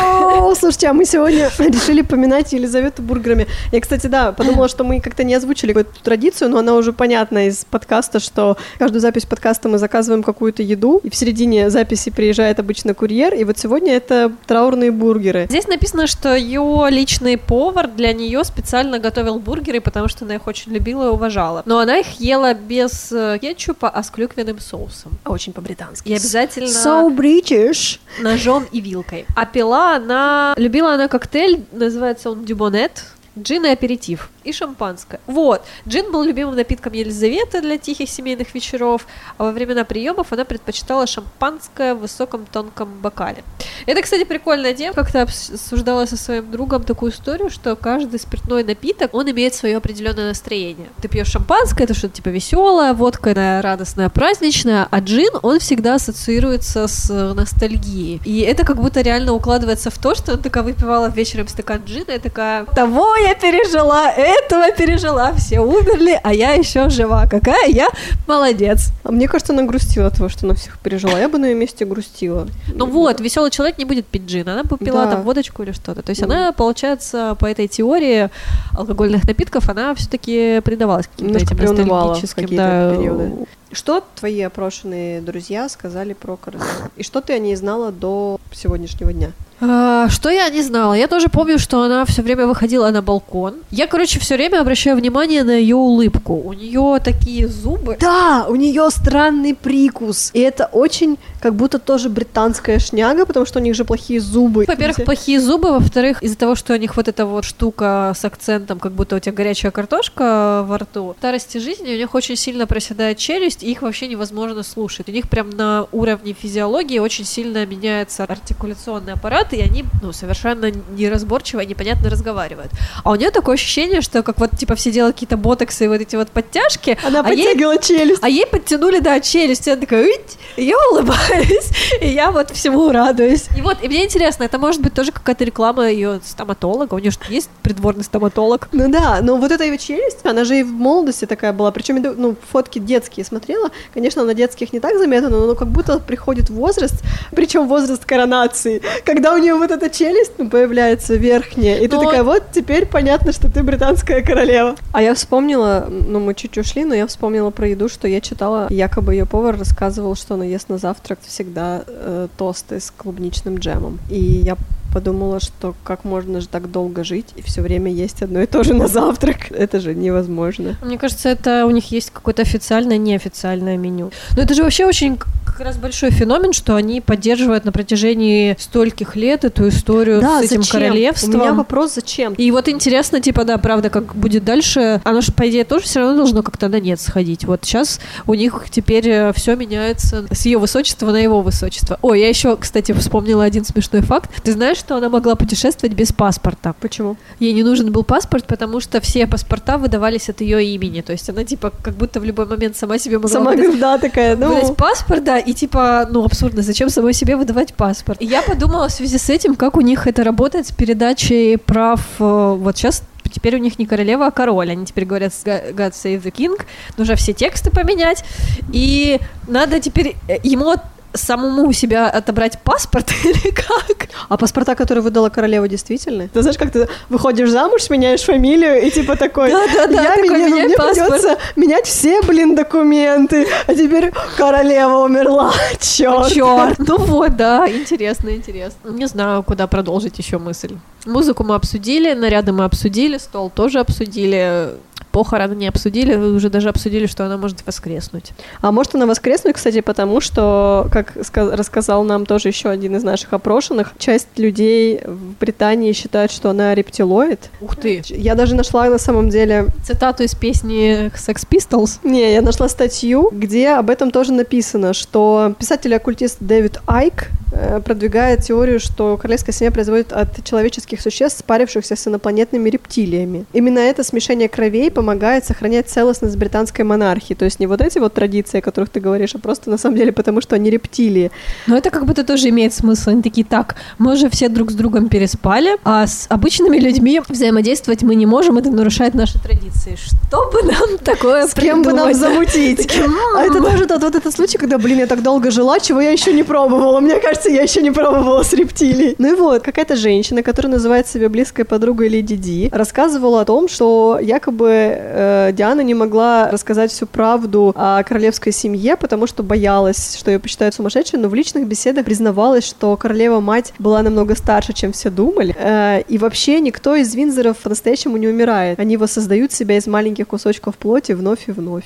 [0.03, 3.47] О, слушайте, а мы сегодня решили поминать Елизавету бургерами.
[3.73, 7.49] Я, кстати, да, подумала, что мы как-то не озвучили эту традицию, но она уже понятна
[7.49, 12.59] из подкаста, что каждую запись подкаста мы заказываем какую-то еду, и в середине записи приезжает
[12.59, 15.47] обычно курьер, и вот сегодня это траурные бургеры.
[15.49, 20.47] Здесь написано, что ее личный повар для нее специально готовил бургеры, потому что она их
[20.47, 21.63] очень любила и уважала.
[21.65, 25.13] Но она их ела без э, кетчупа, а с клюквенным соусом.
[25.25, 26.07] Очень по-британски.
[26.07, 27.99] И обязательно So British.
[28.21, 29.25] ножом и вилкой.
[29.35, 30.53] А пила она...
[30.59, 33.07] Любила она коктейль, называется он дюбонет,
[33.39, 35.21] джин и аперитив, и шампанское.
[35.27, 35.63] Вот.
[35.87, 39.07] Джин был любимым напитком Елизаветы для тихих семейных вечеров,
[39.39, 43.45] а во времена приемов она предпочитала шампанское в высоком тонком бокале.
[43.87, 44.95] Это, кстати, прикольная тема.
[44.95, 49.77] Как-то обс- обсуждала со своим другом такую историю, что каждый спиртной напиток, он имеет свое
[49.77, 50.89] определенное настроение.
[51.01, 55.95] Ты пьешь шампанское, это что-то типа веселое, водка она радостная, праздничная, а джин, он всегда
[55.95, 58.21] ассоциируется с э, ностальгией.
[58.25, 62.13] И это как будто реально укладывается в то, что она такая выпивала вечером стакан джина,
[62.13, 67.27] и такая, того я пережила, этого пережила, все умерли, а я еще жива.
[67.27, 67.89] Какая я
[68.27, 68.93] молодец.
[69.05, 71.19] А мне кажется, она грустила от того, что она всех пережила.
[71.19, 72.47] Я бы на ее месте грустила.
[72.75, 75.13] Ну вот, веселый человек не будет пить джин, она бы пила Да.
[75.13, 76.03] там водочку или что-то.
[76.03, 76.27] То есть Ну.
[76.27, 78.31] она, получается, по этой теории
[78.77, 83.33] алкогольных напитков, она все-таки предавалась каким-то этим ностальгическим да, периоды.
[83.73, 86.65] Что твои опрошенные друзья сказали про королеву?
[86.97, 89.33] И что ты о ней знала до сегодняшнего дня.
[89.61, 90.95] А, Что я не знала?
[90.95, 93.57] Я тоже помню, что она все время выходила на балкон.
[93.71, 96.35] Я, короче, все время обращаю внимание на ее улыбку.
[96.35, 97.97] У нее такие зубы.
[98.01, 100.31] Да, у нее странный прикус.
[100.33, 104.65] И это очень как будто тоже британская шняга, потому что у них же плохие зубы.
[104.67, 108.79] Во-первых, плохие зубы, во-вторых, из-за того, что у них вот эта вот штука с акцентом,
[108.79, 112.67] как будто у тебя горячая картошка во рту, в старости жизни у них очень сильно
[112.67, 115.09] проседает челюсть, и их вообще невозможно слушать.
[115.09, 120.71] У них прям на уровне физиологии очень сильно меняется артикуляционный аппарат, и они, ну, совершенно
[120.71, 122.73] неразборчиво и непонятно разговаривают.
[123.05, 126.01] А у нее такое ощущение, что как вот, типа, все делают какие-то ботоксы и вот
[126.01, 128.23] эти вот подтяжки, Она а ей подтягивала челюсть.
[128.23, 131.71] а ей подтянули, да, челюсть, и она такая, «Ить!» и я улыбаюсь,
[132.01, 133.47] и я вот всему радуюсь.
[133.57, 137.11] И вот, и мне интересно, это может быть тоже какая-то реклама ее стоматолога, у нее
[137.11, 138.69] же есть придворный стоматолог.
[138.73, 142.03] Ну да, но вот эта ее челюсть, она же и в молодости такая была, причем
[142.17, 147.03] ну, фотки детские смотрела, конечно, на детских не так заметно, но как будто приходит возраст,
[147.33, 152.05] причем возраст коронации, когда у нее вот эта челюсть ну, появляется верхняя, и ты Ну,
[152.05, 154.77] такая, вот теперь понятно, что ты британская королева.
[154.93, 158.67] А я вспомнила, ну мы чуть ушли, но я вспомнила про еду, что я читала,
[158.71, 163.99] якобы ее повар рассказывал, что она ест на завтрак всегда э, тосты с клубничным джемом,
[164.11, 164.57] и я
[164.93, 168.63] подумала, что как можно же так долго жить и все время есть одно и то
[168.63, 169.51] же на завтрак.
[169.51, 170.77] Это же невозможно.
[170.83, 174.11] Мне кажется, это у них есть какое-то официальное, неофициальное меню.
[174.37, 175.19] Но это же вообще очень
[175.61, 180.63] как раз большой феномен, что они поддерживают на протяжении стольких лет эту историю с этим
[180.63, 180.81] зачем?
[180.81, 181.35] королевством.
[181.35, 182.33] У меня вопрос, зачем?
[182.33, 185.03] И вот интересно, типа, да, правда, как будет дальше.
[185.05, 187.45] Оно же, по идее, тоже все равно должно как-то на нет сходить.
[187.45, 191.99] Вот сейчас у них теперь все меняется с ее высочества на его высочество.
[192.01, 194.31] Ой, я еще, кстати, вспомнила один смешной факт.
[194.43, 196.75] Ты знаешь, что она могла путешествовать без паспорта?
[196.81, 197.19] Почему?
[197.39, 201.03] Ей не нужен был паспорт, потому что все паспорта выдавались от ее имени.
[201.03, 203.99] То есть она, типа, как будто в любой момент сама себе могла Сама выдать да,
[203.99, 204.55] такая, ну...
[204.55, 208.23] выдать паспорт, да, и типа, ну, абсурдно, зачем самой себе выдавать паспорт?
[208.23, 212.01] И я подумала в связи с этим, как у них это работает с передачей прав,
[212.21, 214.73] э, вот сейчас Теперь у них не королева, а король.
[214.73, 216.61] Они теперь говорят «God save the king».
[216.97, 218.25] Нужно все тексты поменять.
[218.73, 220.75] И надо теперь э, ему
[221.13, 224.09] самому у себя отобрать паспорт или как?
[224.29, 226.29] А паспорта, которые выдала королева, действительно?
[226.29, 229.51] Ты знаешь, как ты выходишь замуж, меняешь фамилию и типа такой...
[229.51, 231.09] Да-да-да, я такой, меня- меняй мне паспорт».
[231.09, 233.47] придется менять все, блин, документы.
[233.67, 235.53] А теперь королева умерла.
[235.81, 236.29] Черт.
[236.33, 238.91] Черт, ну вот, да, интересно, интересно.
[238.91, 240.77] Не знаю, куда продолжить еще мысль.
[241.07, 244.71] Музыку мы обсудили, наряды мы обсудили, стол тоже обсудили,
[245.13, 248.33] похороны не обсудили, уже даже обсудили, что она может воскреснуть.
[248.61, 253.03] А может она воскреснуть, кстати, потому что, как ска- рассказал нам тоже еще один из
[253.03, 257.51] наших опрошенных, часть людей в Британии считают, что она рептилоид.
[257.61, 258.03] Ух ты.
[258.09, 261.99] Я даже нашла на самом деле Цитату из песни Sex Pistols.
[262.05, 268.45] Не, я нашла статью, где об этом тоже написано, что писатель-оккультист Дэвид Айк э, продвигает
[268.45, 273.45] теорию, что королевская семья производит от человеческих существ, спарившихся с инопланетными рептилиями.
[273.53, 277.33] Именно это смешение кровей помогает сохранять целостность британской монархии.
[277.33, 279.97] То есть не вот эти вот традиции, о которых ты говоришь, а просто на самом
[279.97, 281.31] деле потому, что они рептилии.
[281.67, 283.11] Но это как будто тоже имеет смысл.
[283.11, 288.03] Они такие, так, мы же все друг с другом переспали, а с обычными людьми взаимодействовать
[288.03, 289.97] мы не можем, это нарушает наши традиции.
[289.97, 292.93] Что бы нам такое С кем бы нам замутить?
[293.37, 296.11] А это тоже тот вот этот случай, когда, блин, я так долго жила, чего я
[296.11, 297.01] еще не пробовала.
[297.01, 299.15] Мне кажется, я еще не пробовала с рептилией.
[299.17, 303.67] Ну и вот, какая-то женщина, которая называет себя близкой подругой Леди Ди, рассказывала о том,
[303.67, 310.17] что якобы э, Диана не могла рассказать всю правду о королевской семье, потому что боялась,
[310.17, 314.93] что ее посчитают сумасшедшей, но в личных беседах признавалась, что королева-мать была намного старше, чем
[314.93, 315.55] все думали.
[315.59, 318.79] Э, и вообще никто из Винзоров по-настоящему не умирает.
[318.79, 321.85] Они воссоздают себя из маленьких кусочков плоти вновь и вновь.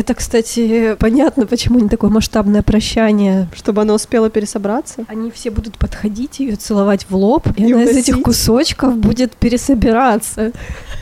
[0.00, 3.48] Это, кстати, понятно, почему не такое масштабное прощание.
[3.54, 5.04] Чтобы она успела пересобраться.
[5.08, 8.08] Они все будут подходить ее, целовать в лоб, и, И она из уносить.
[8.08, 10.52] этих кусочков будет пересобираться.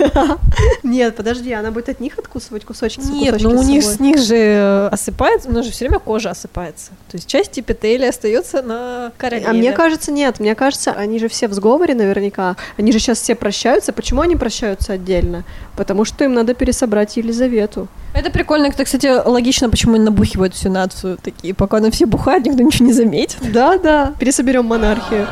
[0.82, 4.37] Нет, подожди, она будет от них откусывать кусочки Нет, ну у них с них же
[4.37, 6.90] э, осыпается, у нас же все время кожа осыпается.
[7.08, 9.48] То есть часть эпителия остается на королеве.
[9.48, 10.40] А мне кажется, нет.
[10.40, 12.56] Мне кажется, они же все в сговоре наверняка.
[12.76, 13.92] Они же сейчас все прощаются.
[13.92, 15.44] Почему они прощаются отдельно?
[15.76, 17.87] Потому что им надо пересобрать Елизавету.
[18.14, 22.46] Это прикольно, это, кстати, логично, почему они набухивают всю нацию такие, пока на все бухают,
[22.46, 23.37] никто ничего не заметит.
[23.53, 24.14] Да, да.
[24.18, 25.27] Пересоберем монархию.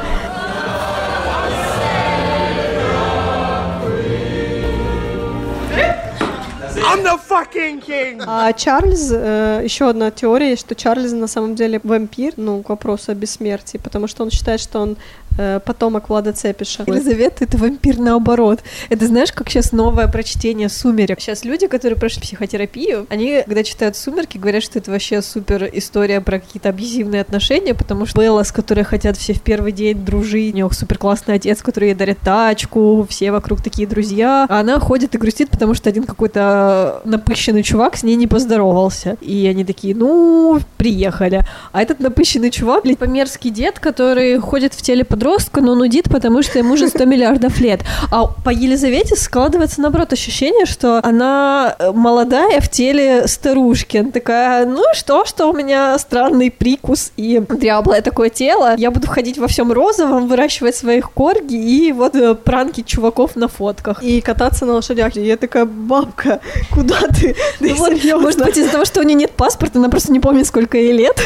[6.96, 8.22] I'm the fucking king!
[8.26, 13.12] А Чарльз, э, еще одна теория что Чарльз на самом деле вампир, ну, к вопросу
[13.12, 14.96] о бессмертии, потому что он считает, что он
[15.38, 16.84] э, потомок Влада Цепиша.
[16.86, 18.60] Елизавета это вампир наоборот.
[18.88, 21.20] Это знаешь, как сейчас новое прочтение «Сумерек».
[21.20, 26.20] Сейчас люди, которые прошли психотерапию, они, когда читают «Сумерки», говорят, что это вообще супер история
[26.22, 30.54] про какие-то абьюзивные отношения, потому что Белла, с которой хотят все в первый день дружить,
[30.54, 34.80] у нее супер классный отец, который ей дарит тачку, все вокруг такие друзья, а она
[34.80, 39.16] ходит и грустит, потому что один какой-то напыщенный чувак с ней не поздоровался.
[39.20, 41.42] И они такие, ну, приехали.
[41.72, 46.42] А этот напыщенный чувак, блин, померский дед, который ходит в теле подростка, но нудит, потому
[46.42, 47.80] что ему уже 100 миллиардов лет.
[48.10, 53.98] А по Елизавете складывается, наоборот, ощущение, что она э, молодая в теле старушки.
[53.98, 58.74] Она такая, ну что, что у меня странный прикус и дряблое такое тело.
[58.76, 63.48] Я буду ходить во всем розовом, выращивать своих корги и вот э, пранки чуваков на
[63.48, 64.02] фотках.
[64.02, 65.16] И кататься на лошадях.
[65.16, 67.34] И я такая, бабка, куда ты?
[67.58, 70.20] Ты Ну вот, может быть, из-за того, что у нее нет паспорта, она просто не
[70.20, 71.20] помнит, сколько ей лет.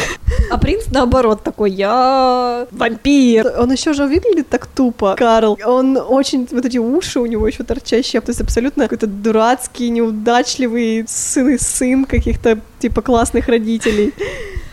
[0.51, 3.53] А принц, наоборот, такой, я вампир.
[3.59, 5.59] Он еще же выглядит так тупо, Карл.
[5.65, 11.05] Он очень, вот эти уши у него еще торчащие, то есть абсолютно какой-то дурацкий, неудачливый
[11.09, 14.13] сын и сын каких-то типа классных родителей.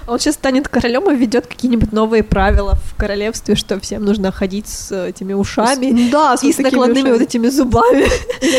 [0.08, 4.68] Он сейчас станет королем и введет какие-нибудь новые правила в королевстве, что всем нужно ходить
[4.68, 6.10] с этими ушами.
[6.10, 7.12] Да, и с накладными ушами.
[7.12, 8.05] вот этими зубами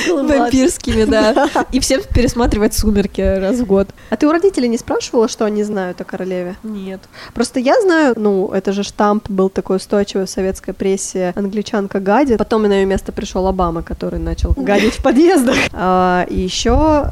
[0.39, 1.49] вампирскими, да.
[1.73, 3.89] И всем пересматривать «Сумерки» раз в год.
[4.11, 6.57] А ты у родителей не спрашивала, что они знают о королеве?
[6.63, 7.01] Нет.
[7.35, 12.39] Просто я знаю, ну, это же штамп был такой устойчивый в советской прессе, англичанка гадит.
[12.39, 15.57] Потом на ее место пришел Обама, который начал гадить в подъездах.
[15.73, 17.09] А, И еще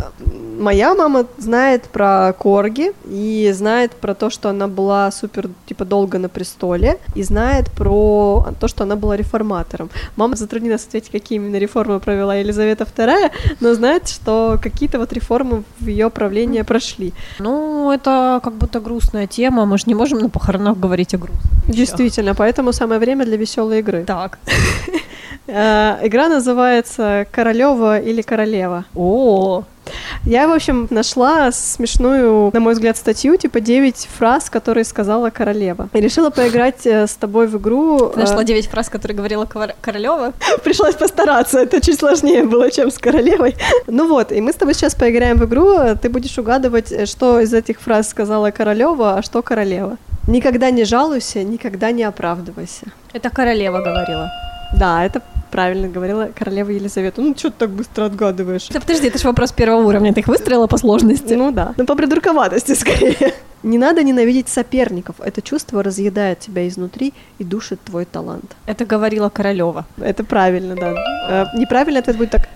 [0.59, 6.19] моя мама знает про Корги и знает про то, что она была супер, типа, долго
[6.19, 9.91] на престоле, и знает про то, что она была реформатором.
[10.17, 13.31] Мама затруднилась ответить, какие именно реформы провела Елизавета II,
[13.61, 17.13] но знает, что какие-то вот реформы в ее правлении прошли.
[17.39, 21.77] Ну, это как будто грустная тема, мы же не можем на похоронах говорить о вещах.
[21.77, 24.05] Действительно, поэтому самое время для веселой игры.
[24.05, 24.39] Так.
[25.49, 28.85] Э, Игра называется Королева или Королева.
[28.97, 29.63] О,
[30.25, 35.89] Я, в общем, нашла смешную, на мой взгляд, статью, типа 9 фраз, которые сказала королева.
[35.93, 38.11] И решила поиграть э, с тобой в игру.
[38.15, 39.47] ты нашла э, 9 фраз, которые говорила
[39.81, 40.33] Королева.
[40.65, 43.57] Пришлось постараться, это чуть сложнее было, чем с королевой.
[43.87, 47.41] Ну вот, и мы с тобой сейчас поиграем в игру, ты будешь угадывать, э, что
[47.41, 49.97] из этих фраз сказала королева, а что королева.
[50.27, 52.87] Никогда не жалуйся, никогда не оправдывайся.
[53.13, 54.29] Это Королева говорила.
[54.77, 57.21] Да, это правильно говорила королева Елизавета.
[57.23, 58.69] Ну, что ты так быстро отгадываешь?
[58.69, 61.35] Да подожди, это же вопрос первого уровня, ты их выстроила по сложности.
[61.35, 61.75] Ну да.
[61.77, 63.35] Ну, по придурковатости скорее.
[63.63, 65.17] Не надо ненавидеть соперников.
[65.19, 68.55] Это чувство разъедает тебя изнутри и душит твой талант.
[68.67, 69.87] Это говорила Королева.
[69.99, 70.95] Это правильно, да.
[71.29, 72.49] Э, Неправильный ответ будет так.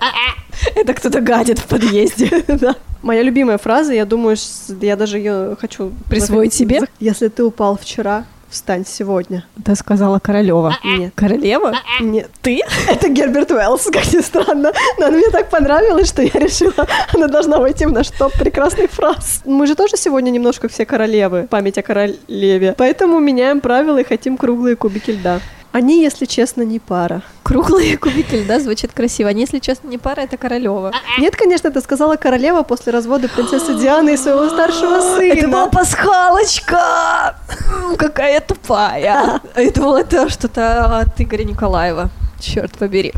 [0.76, 2.30] Это кто-то гадит в подъезде.
[2.60, 2.76] Да.
[3.02, 4.36] Моя любимая фраза, я думаю,
[4.82, 6.82] я даже ее хочу Присвоить себе?
[6.98, 9.44] Если ты упал вчера, встань сегодня.
[9.58, 10.76] Это сказала Королева.
[10.84, 11.12] Нет.
[11.14, 11.74] Королева?
[12.00, 12.30] Нет.
[12.42, 12.60] Ты?
[12.88, 14.72] Это Герберт Уэллс, как ни странно.
[14.98, 18.90] Но она мне так понравилась, что я решила, она должна войти в наш топ прекрасных
[18.90, 19.42] фраз.
[19.44, 22.74] Мы же тоже сегодня немножко все королевы, память о королеве.
[22.76, 25.40] Поэтому меняем правила и хотим круглые кубики льда.
[25.72, 27.22] Они, если честно, не пара.
[27.44, 29.30] Круглые кубики льда звучит красиво.
[29.30, 30.92] Они, если честно, не пара, это Королева.
[31.18, 35.32] Нет, конечно, это сказала королева после развода принцессы Дианы и своего старшего сына.
[35.32, 37.36] Это была пасхалочка!
[37.98, 39.40] Какая тупая.
[39.56, 42.10] Я думала, это что-то от Игоря Николаева.
[42.40, 43.12] Черт побери.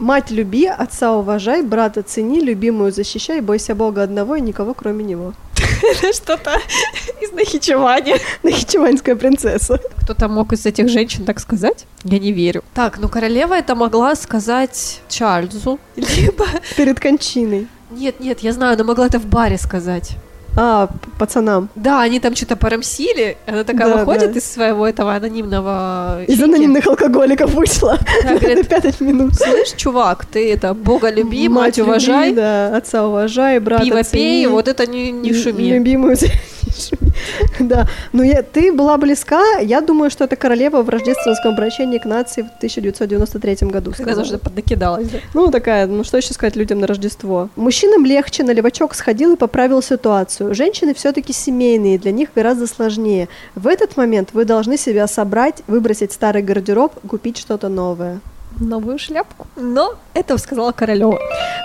[0.00, 5.34] Мать люби, отца уважай, брата цени, любимую защищай, бойся Бога одного и никого кроме него.
[5.82, 6.52] Это что-то
[7.20, 8.14] из Нахичевани.
[8.42, 9.78] Нахичеванская принцесса.
[10.02, 11.84] Кто-то мог из этих женщин так сказать?
[12.02, 12.64] Я не верю.
[12.72, 15.78] Так, ну королева это могла сказать Чарльзу.
[15.96, 16.46] Либо...
[16.78, 17.68] Перед кончиной.
[17.90, 20.16] Нет, нет, я знаю, она могла это в баре сказать.
[20.56, 20.88] А,
[21.18, 21.68] пацанам.
[21.74, 23.36] Да, они там что-то порамсили.
[23.46, 24.38] Она такая Да, выходит да.
[24.38, 26.22] из своего этого анонимного...
[26.26, 26.44] Из чики.
[26.44, 29.34] анонимных алкоголиков вышла Да, на говорит, пять минут.
[29.34, 34.22] Слышь, чувак, ты это Бога люби, мать, люби, уважай, да, отца уважай, брата пиво цени,
[34.22, 35.70] пей, вот это не, не шуми.
[35.70, 37.09] Любимую не шуми.
[37.60, 39.58] Да, но я, ты была близка.
[39.58, 43.92] Я думаю, что это королева в рождественском обращении к нации в 1993 году.
[43.92, 44.24] Когда сказала.
[44.24, 45.08] уже поднакидалась.
[45.08, 45.18] да.
[45.34, 47.48] Ну, такая, ну что еще сказать людям на Рождество?
[47.56, 50.54] Мужчинам легче, на левачок сходил и поправил ситуацию.
[50.54, 53.28] Женщины все-таки семейные, для них гораздо сложнее.
[53.54, 58.20] В этот момент вы должны себя собрать, выбросить старый гардероб, купить что-то новое.
[58.60, 59.46] Новую шляпку.
[59.56, 61.18] Но это сказала Королева.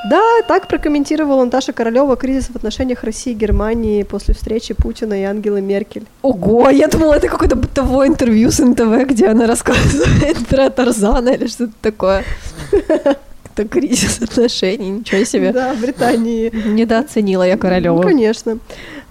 [0.09, 5.23] Да, так прокомментировала Наташа Королева кризис в отношениях России и Германии после встречи Путина и
[5.23, 6.05] Ангелы Меркель.
[6.21, 11.47] Ого, я думала, это какое-то бытовое интервью с НТВ, где она рассказывает про Тарзана или
[11.47, 12.23] что-то такое.
[13.57, 15.53] Это кризис отношений, ничего себе.
[15.53, 16.51] Да, в Британии.
[16.67, 18.01] Недооценила я Ну, королеву.
[18.01, 18.57] конечно.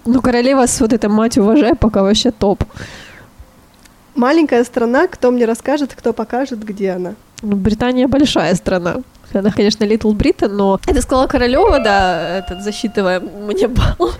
[0.05, 2.63] Ну, королева с вот этой мать уважай, пока вообще топ.
[4.15, 7.15] Маленькая страна, кто мне расскажет, кто покажет, где она.
[7.45, 8.97] Ну, Британия большая страна.
[9.33, 10.79] Она, конечно, Литл Брита, но...
[10.87, 14.11] Это сказала Королева, да, этот, засчитывая мне балл.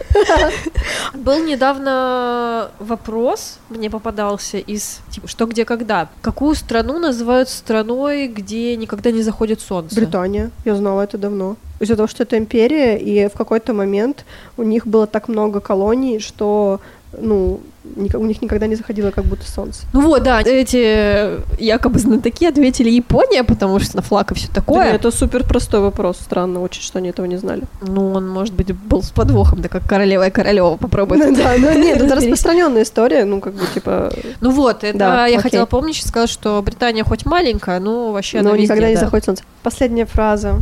[1.14, 6.10] Был недавно вопрос, мне попадался из, типа, что, где, когда.
[6.22, 9.96] Какую страну называют страной, где никогда не заходит солнце?
[9.96, 10.52] Британия.
[10.66, 11.56] Я знала это давно.
[11.80, 14.26] Из-за того, что это империя, и в какой-то момент
[14.58, 16.82] у них было так много колоний, что
[17.18, 17.62] ну,
[17.96, 19.84] у них никогда не заходило как будто солнце.
[19.94, 24.86] Ну вот, да, эти якобы знатоки ответили Япония, потому что на флаг и все такое.
[24.86, 26.18] Да, это супер простой вопрос.
[26.18, 27.64] Странно очень, что они этого не знали.
[27.82, 31.18] Ну, он, может быть, был с подвохом, да как королева и королева попробуй.
[31.18, 34.12] Ну да, ну нет, это распространенная история, ну как бы типа,
[34.42, 35.44] Ну вот, это Да, я окей.
[35.44, 39.02] хотела помнить, сказать, что Британия хоть маленькая, но вообще но она везде, никогда не да.
[39.02, 39.44] заходит солнце.
[39.64, 40.62] Последняя фраза.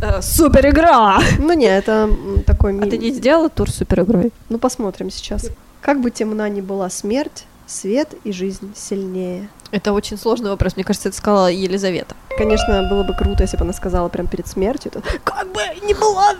[0.00, 1.18] Э, супер игра!
[1.38, 2.08] Ну не, это
[2.46, 4.32] такой А ты не сделала тур супер игрой?
[4.48, 5.50] Ну посмотрим сейчас.
[5.80, 9.48] Как бы темна ни была смерть, свет и жизнь сильнее.
[9.70, 10.76] Это очень сложный вопрос.
[10.76, 12.14] Мне кажется, это сказала Елизавета.
[12.36, 14.92] Конечно, было бы круто, если бы она сказала прям перед смертью.
[14.92, 16.34] то, как бы не была...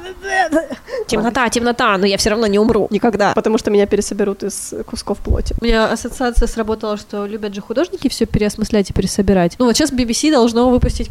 [1.07, 2.87] Темнота, темнота, но я все равно не умру.
[2.91, 3.33] Никогда.
[3.35, 5.55] Потому что меня пересоберут из кусков плоти.
[5.61, 9.57] У меня ассоциация сработала, что любят же художники все переосмыслять и пересобирать.
[9.59, 11.11] Ну вот сейчас BBC должно выпустить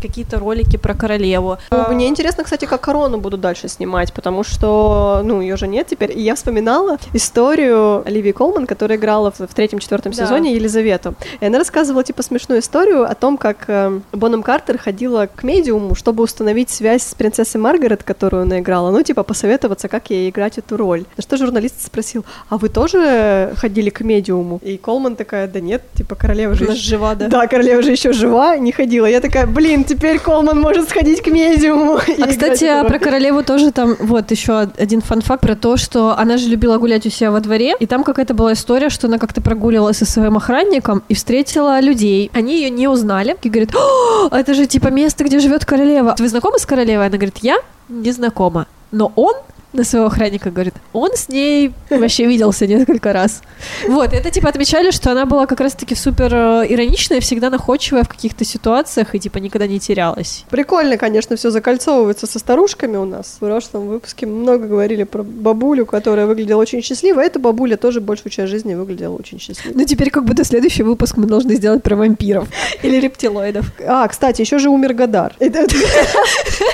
[0.00, 1.58] какие-то ролики про королеву.
[1.70, 5.88] Ну, Мне интересно, кстати, как корону будут дальше снимать, потому что, ну, ее же нет
[5.88, 6.16] теперь.
[6.16, 10.24] И я вспоминала историю Оливии Колман, которая играла в, в третьем-четвертом Да.
[10.24, 11.14] сезоне Елизавету.
[11.40, 15.94] И она рассказывала, типа, смешную историю о том, как э, Бонном Картер ходила к медиуму,
[15.94, 20.58] чтобы установить связь с принцессой Маргарет, которую она играла, ну, типа, посоветоваться, как ей играть
[20.58, 21.04] эту роль.
[21.16, 24.60] На что журналист спросил, а вы тоже ходили к медиуму?
[24.62, 27.28] И Колман такая, да нет, типа, королева же Она ещё- жива, да?
[27.28, 29.06] Да, королева же еще жива, не ходила.
[29.06, 31.98] Я такая, блин, теперь Колман может сходить к медиуму.
[32.20, 32.86] А, кстати, роль».
[32.88, 37.06] про королеву тоже там, вот еще один фан-факт про то, что она же любила гулять
[37.06, 40.36] у себя во дворе, и там какая-то была история, что она как-то прогуливалась со своим
[40.36, 41.39] охранником и встретила
[41.80, 42.30] людей.
[42.34, 46.14] Они ее не узнали и говорят, «О, это же типа место, где живет королева.
[46.18, 47.06] Вы знакомы с королевой?
[47.06, 48.66] Она говорит, я не знакома.
[48.92, 49.34] Но он
[49.72, 53.42] на своего охранника говорит, он с ней вообще виделся несколько раз.
[53.88, 58.08] Вот, это типа отмечали, что она была как раз-таки супер э, ироничная, всегда находчивая в
[58.08, 60.44] каких-то ситуациях и типа никогда не терялась.
[60.50, 63.36] Прикольно, конечно, все закольцовывается со старушками у нас.
[63.36, 67.20] В прошлом выпуске много говорили про бабулю, которая выглядела очень счастливо.
[67.20, 69.74] Эта бабуля тоже большую часть жизни выглядела очень счастливо.
[69.76, 72.48] Ну, теперь как будто следующий выпуск мы должны сделать про вампиров
[72.82, 73.66] или рептилоидов.
[73.86, 75.34] А, кстати, еще же умер Гадар.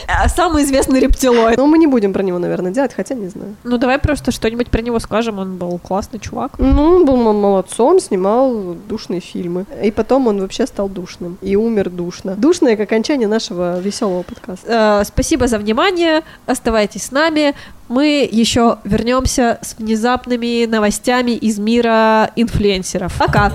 [0.08, 1.56] А самый известный рептилоид.
[1.56, 3.56] Но мы не будем про него, наверное, делать, хотя не знаю.
[3.64, 5.38] Ну, давай просто что-нибудь про него скажем.
[5.38, 6.52] Он был классный чувак.
[6.58, 9.66] Ну, он был молодцом, снимал душные фильмы.
[9.82, 11.38] И потом он вообще стал душным.
[11.42, 12.34] И умер душно.
[12.36, 15.00] Душное к окончанию нашего веселого подкаста.
[15.00, 16.22] Э, спасибо за внимание.
[16.46, 17.54] Оставайтесь с нами.
[17.88, 23.16] Мы еще вернемся с внезапными новостями из мира инфлюенсеров.
[23.18, 23.52] Пока!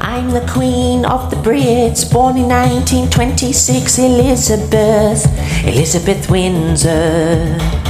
[0.00, 5.26] I'm the queen of the Brits, born in 1926, Elizabeth,
[5.64, 7.87] Elizabeth Windsor.